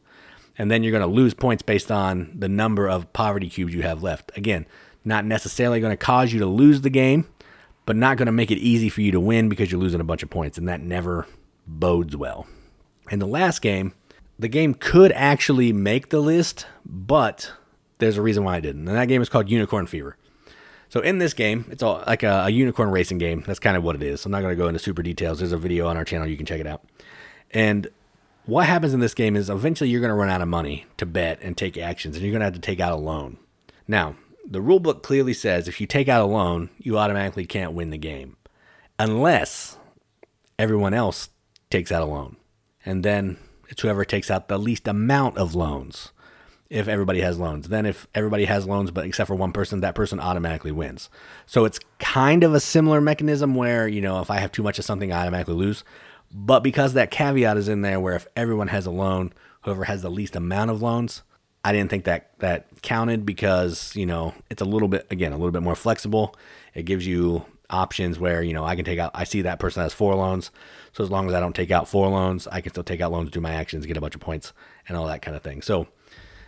and 0.58 0.70
then 0.70 0.84
you're 0.84 0.92
going 0.92 1.02
to 1.02 1.08
lose 1.08 1.34
points 1.34 1.64
based 1.64 1.92
on 1.92 2.32
the 2.36 2.48
number 2.48 2.88
of 2.88 3.12
poverty 3.14 3.50
cubes 3.50 3.74
you 3.74 3.82
have 3.82 4.04
left. 4.04 4.32
Again, 4.38 4.66
not 5.04 5.26
necessarily 5.26 5.80
going 5.80 5.92
to 5.92 5.98
cause 5.98 6.32
you 6.32 6.40
to 6.40 6.46
lose 6.46 6.82
the 6.82 6.90
game, 6.90 7.28
but 7.86 7.96
not 7.96 8.18
going 8.18 8.28
to 8.28 8.32
make 8.32 8.52
it 8.52 8.58
easy 8.58 8.90
for 8.90 9.02
you 9.02 9.12
to 9.12 9.20
win 9.20 9.50
because 9.50 9.72
you're 9.72 9.82
losing 9.82 10.02
a 10.02 10.06
bunch 10.06 10.24
of 10.24 10.30
points, 10.30 10.58
and 10.58 10.68
that 10.68 10.82
never 10.82 11.28
bodes 11.68 12.16
well. 12.16 12.48
In 13.10 13.20
the 13.20 13.28
last 13.28 13.62
game, 13.62 13.94
the 14.40 14.48
game 14.48 14.74
could 14.74 15.12
actually 15.14 15.74
make 15.74 16.10
the 16.10 16.20
list, 16.20 16.66
but 16.86 17.52
there's 17.98 18.18
a 18.18 18.22
reason 18.22 18.44
why 18.44 18.58
I 18.58 18.60
didn't. 18.60 18.88
And 18.88 18.98
that 18.98 19.08
game 19.08 19.22
is 19.22 19.30
called 19.30 19.50
Unicorn 19.50 19.88
Fever. 19.88 20.18
So 20.94 21.00
in 21.00 21.18
this 21.18 21.34
game, 21.34 21.66
it's 21.72 21.82
all 21.82 22.04
like 22.06 22.22
a, 22.22 22.44
a 22.46 22.50
unicorn 22.52 22.92
racing 22.92 23.18
game. 23.18 23.44
That's 23.48 23.58
kind 23.58 23.76
of 23.76 23.84
what 23.84 23.96
it 23.96 24.04
is. 24.04 24.28
I'm 24.28 24.32
not 24.32 24.42
going 24.42 24.52
to 24.52 24.56
go 24.56 24.68
into 24.68 24.78
super 24.78 25.02
details. 25.02 25.40
There's 25.40 25.52
a 25.52 25.58
video 25.58 25.88
on 25.88 25.98
our 25.98 26.06
channel. 26.06 26.28
You 26.28 26.38
can 26.38 26.46
check 26.46 26.60
it 26.60 26.68
out. 26.68 26.86
And 27.50 27.88
what 28.46 28.68
happens 28.68 28.94
in 28.94 29.00
this 29.00 29.16
game 29.16 29.36
is 29.36 29.50
eventually 29.50 29.90
you're 29.90 30.02
going 30.02 30.12
to 30.12 30.16
run 30.16 30.30
out 30.30 30.44
of 30.44 30.48
money 30.48 30.86
to 30.98 31.08
bet 31.08 31.40
and 31.42 31.58
take 31.58 31.80
actions, 31.80 32.16
and 32.16 32.24
you're 32.24 32.32
going 32.32 32.42
to 32.42 32.46
have 32.46 32.54
to 32.54 32.60
take 32.60 32.80
out 32.80 32.92
a 32.92 32.98
loan. 32.98 33.38
Now, 33.88 34.18
the 34.48 34.62
rule 34.62 34.80
book 34.80 35.02
clearly 35.02 35.34
says 35.34 35.68
if 35.68 35.82
you 35.82 35.88
take 35.88 36.08
out 36.08 36.22
a 36.22 36.32
loan, 36.32 36.70
you 36.78 37.00
automatically 37.00 37.48
can't 37.48 37.74
win 37.74 37.90
the 37.90 37.98
game 37.98 38.38
unless 39.00 39.80
everyone 40.60 40.94
else 40.94 41.30
takes 41.72 41.92
out 41.92 42.04
a 42.04 42.06
loan. 42.06 42.38
And 42.86 43.04
then 43.04 43.38
it's 43.68 43.82
whoever 43.82 44.06
takes 44.06 44.30
out 44.30 44.48
the 44.48 44.60
least 44.60 44.88
amount 44.88 45.40
of 45.40 45.56
loans 45.56 46.12
if 46.70 46.88
everybody 46.88 47.22
has 47.22 47.38
loans. 47.38 47.70
Then 47.70 47.86
if 47.86 48.08
everybody 48.16 48.46
has 48.46 48.66
loans 48.66 48.92
but 48.92 49.06
except 49.06 49.28
for 49.28 49.36
one 49.36 49.52
person, 49.52 49.82
that 49.82 49.96
person 49.96 50.20
automatically 50.20 50.72
wins. 50.72 51.10
So 51.46 51.66
it's 51.66 51.80
kind 52.00 52.44
of 52.44 52.54
a 52.54 52.60
similar 52.60 53.02
mechanism 53.02 53.56
where, 53.56 53.88
you 53.88 54.02
know, 54.02 54.22
if 54.22 54.32
I 54.32 54.40
have 54.40 54.52
too 54.52 54.64
much 54.64 54.80
of 54.80 54.86
something, 54.86 55.12
I 55.12 55.22
automatically 55.22 55.56
lose. 55.56 55.84
But 56.32 56.62
because 56.62 56.94
that 56.94 57.12
caveat 57.12 57.58
is 57.58 57.70
in 57.70 57.82
there 57.82 58.00
where 58.00 58.16
if 58.16 58.28
everyone 58.36 58.70
has 58.70 58.86
a 58.86 58.92
loan, 58.92 59.34
whoever 59.62 59.84
has 59.84 60.02
the 60.02 60.10
least 60.10 60.36
amount 60.36 60.72
of 60.72 60.82
loans, 60.82 61.22
I 61.64 61.72
didn't 61.72 61.90
think 61.90 62.06
that 62.06 62.32
that 62.40 62.82
counted 62.82 63.26
because, 63.26 63.96
you 63.96 64.06
know, 64.06 64.34
it's 64.50 64.62
a 64.62 64.66
little 64.66 64.88
bit 64.88 65.08
again, 65.12 65.32
a 65.32 65.38
little 65.38 65.52
bit 65.52 65.62
more 65.62 65.76
flexible. 65.76 66.36
It 66.74 66.84
gives 66.84 67.06
you 67.08 67.46
options 67.70 68.20
where, 68.20 68.42
you 68.42 68.54
know, 68.54 68.66
I 68.66 68.76
can 68.76 68.84
take 68.84 69.00
out 69.00 69.12
I 69.14 69.24
see 69.24 69.44
that 69.44 69.60
person 69.60 69.84
has 69.84 69.94
four 69.94 70.16
loans. 70.16 70.52
So 70.92 71.04
as 71.04 71.10
long 71.10 71.28
as 71.28 71.34
I 71.34 71.40
don't 71.40 71.56
take 71.56 71.72
out 71.72 71.88
four 71.88 72.10
loans, 72.10 72.48
I 72.48 72.62
can 72.62 72.72
still 72.72 72.84
take 72.84 73.00
out 73.00 73.12
loans, 73.12 73.32
do 73.32 73.40
my 73.40 73.54
actions, 73.54 73.86
get 73.86 73.98
a 73.98 74.02
bunch 74.02 74.16
of 74.16 74.22
points 74.22 74.54
and 74.88 74.98
all 74.98 75.08
that 75.08 75.22
kind 75.22 75.38
of 75.38 75.44
thing. 75.44 75.62
So 75.62 75.88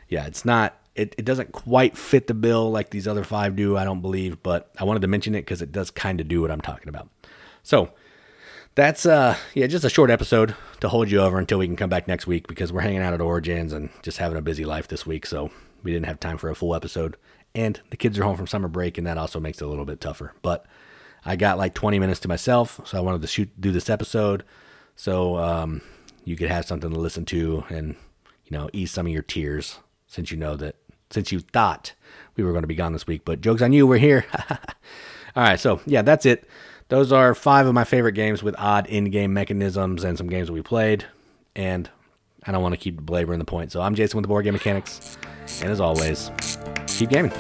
yeah, 0.09 0.25
it's 0.25 0.45
not 0.45 0.77
it, 0.95 1.13
it 1.17 1.25
doesn't 1.25 1.51
quite 1.51 1.97
fit 1.97 2.27
the 2.27 2.33
bill 2.33 2.71
like 2.71 2.89
these 2.89 3.07
other 3.07 3.23
five 3.23 3.55
do, 3.55 3.75
I 3.75 3.83
don't 3.83 4.01
believe, 4.01 4.41
but 4.41 4.71
I 4.79 4.85
wanted 4.85 5.01
to 5.01 5.07
mention 5.07 5.35
it 5.35 5.41
because 5.41 5.61
it 5.61 5.71
does 5.71 5.91
kind 5.91 6.21
of 6.21 6.27
do 6.27 6.41
what 6.41 6.51
I'm 6.51 6.61
talking 6.61 6.87
about. 6.87 7.09
So 7.63 7.91
that's 8.75 9.05
uh 9.05 9.37
yeah, 9.53 9.67
just 9.67 9.85
a 9.85 9.89
short 9.89 10.09
episode 10.09 10.55
to 10.81 10.89
hold 10.89 11.09
you 11.09 11.19
over 11.19 11.37
until 11.37 11.59
we 11.59 11.67
can 11.67 11.75
come 11.75 11.89
back 11.89 12.07
next 12.07 12.27
week 12.27 12.47
because 12.47 12.71
we're 12.71 12.81
hanging 12.81 13.01
out 13.01 13.13
at 13.13 13.21
Origins 13.21 13.73
and 13.73 13.89
just 14.01 14.17
having 14.17 14.37
a 14.37 14.41
busy 14.41 14.65
life 14.65 14.87
this 14.87 15.05
week, 15.05 15.25
so 15.25 15.51
we 15.83 15.91
didn't 15.91 16.07
have 16.07 16.19
time 16.19 16.37
for 16.37 16.49
a 16.49 16.55
full 16.55 16.75
episode. 16.75 17.17
And 17.53 17.79
the 17.89 17.97
kids 17.97 18.19
are 18.19 18.23
home 18.23 18.35
from 18.35 18.47
summer 18.47 18.67
break, 18.67 18.97
and 18.97 19.07
that 19.07 19.17
also 19.17 19.39
makes 19.39 19.61
it 19.61 19.63
a 19.63 19.67
little 19.67 19.85
bit 19.85 20.01
tougher. 20.01 20.33
But 20.41 20.65
I 21.23 21.37
got 21.37 21.57
like 21.57 21.73
20 21.73 21.99
minutes 21.99 22.19
to 22.21 22.27
myself, 22.27 22.81
so 22.83 22.97
I 22.97 23.01
wanted 23.01 23.21
to 23.21 23.27
shoot 23.27 23.49
do 23.59 23.71
this 23.71 23.89
episode 23.89 24.43
so 24.95 25.37
um, 25.37 25.81
you 26.23 26.35
could 26.35 26.49
have 26.49 26.65
something 26.65 26.89
to 26.89 26.99
listen 26.99 27.25
to 27.25 27.63
and 27.69 27.95
you 28.45 28.57
know 28.57 28.69
ease 28.73 28.91
some 28.91 29.05
of 29.05 29.11
your 29.11 29.21
tears 29.21 29.79
since 30.15 30.31
you 30.31 30.37
know 30.37 30.55
that 30.55 30.75
since 31.11 31.31
you 31.31 31.41
thought 31.41 31.93
we 32.35 32.43
were 32.43 32.51
going 32.51 32.63
to 32.63 32.67
be 32.67 32.75
gone 32.75 32.93
this 32.93 33.05
week. 33.05 33.23
But 33.25 33.41
jokes 33.41 33.61
on 33.61 33.73
you, 33.73 33.85
we're 33.85 33.97
here. 33.97 34.25
All 35.35 35.43
right, 35.43 35.59
so 35.59 35.81
yeah, 35.85 36.01
that's 36.01 36.25
it. 36.25 36.47
Those 36.87 37.11
are 37.11 37.35
five 37.35 37.65
of 37.67 37.73
my 37.73 37.83
favorite 37.83 38.13
games 38.13 38.41
with 38.41 38.55
odd 38.57 38.87
in-game 38.87 39.33
mechanisms 39.33 40.03
and 40.03 40.17
some 40.17 40.27
games 40.27 40.47
that 40.47 40.53
we 40.53 40.61
played. 40.61 41.05
And 41.55 41.89
I 42.43 42.51
don't 42.51 42.61
want 42.61 42.73
to 42.73 42.79
keep 42.79 43.05
belaboring 43.05 43.39
the 43.39 43.45
point. 43.45 43.71
So 43.71 43.81
I'm 43.81 43.95
Jason 43.95 44.17
with 44.17 44.23
the 44.23 44.27
Board 44.27 44.45
Game 44.45 44.53
Mechanics, 44.53 45.17
and 45.61 45.69
as 45.69 45.79
always, 45.79 46.31
keep 46.87 47.09
gaming. 47.09 47.33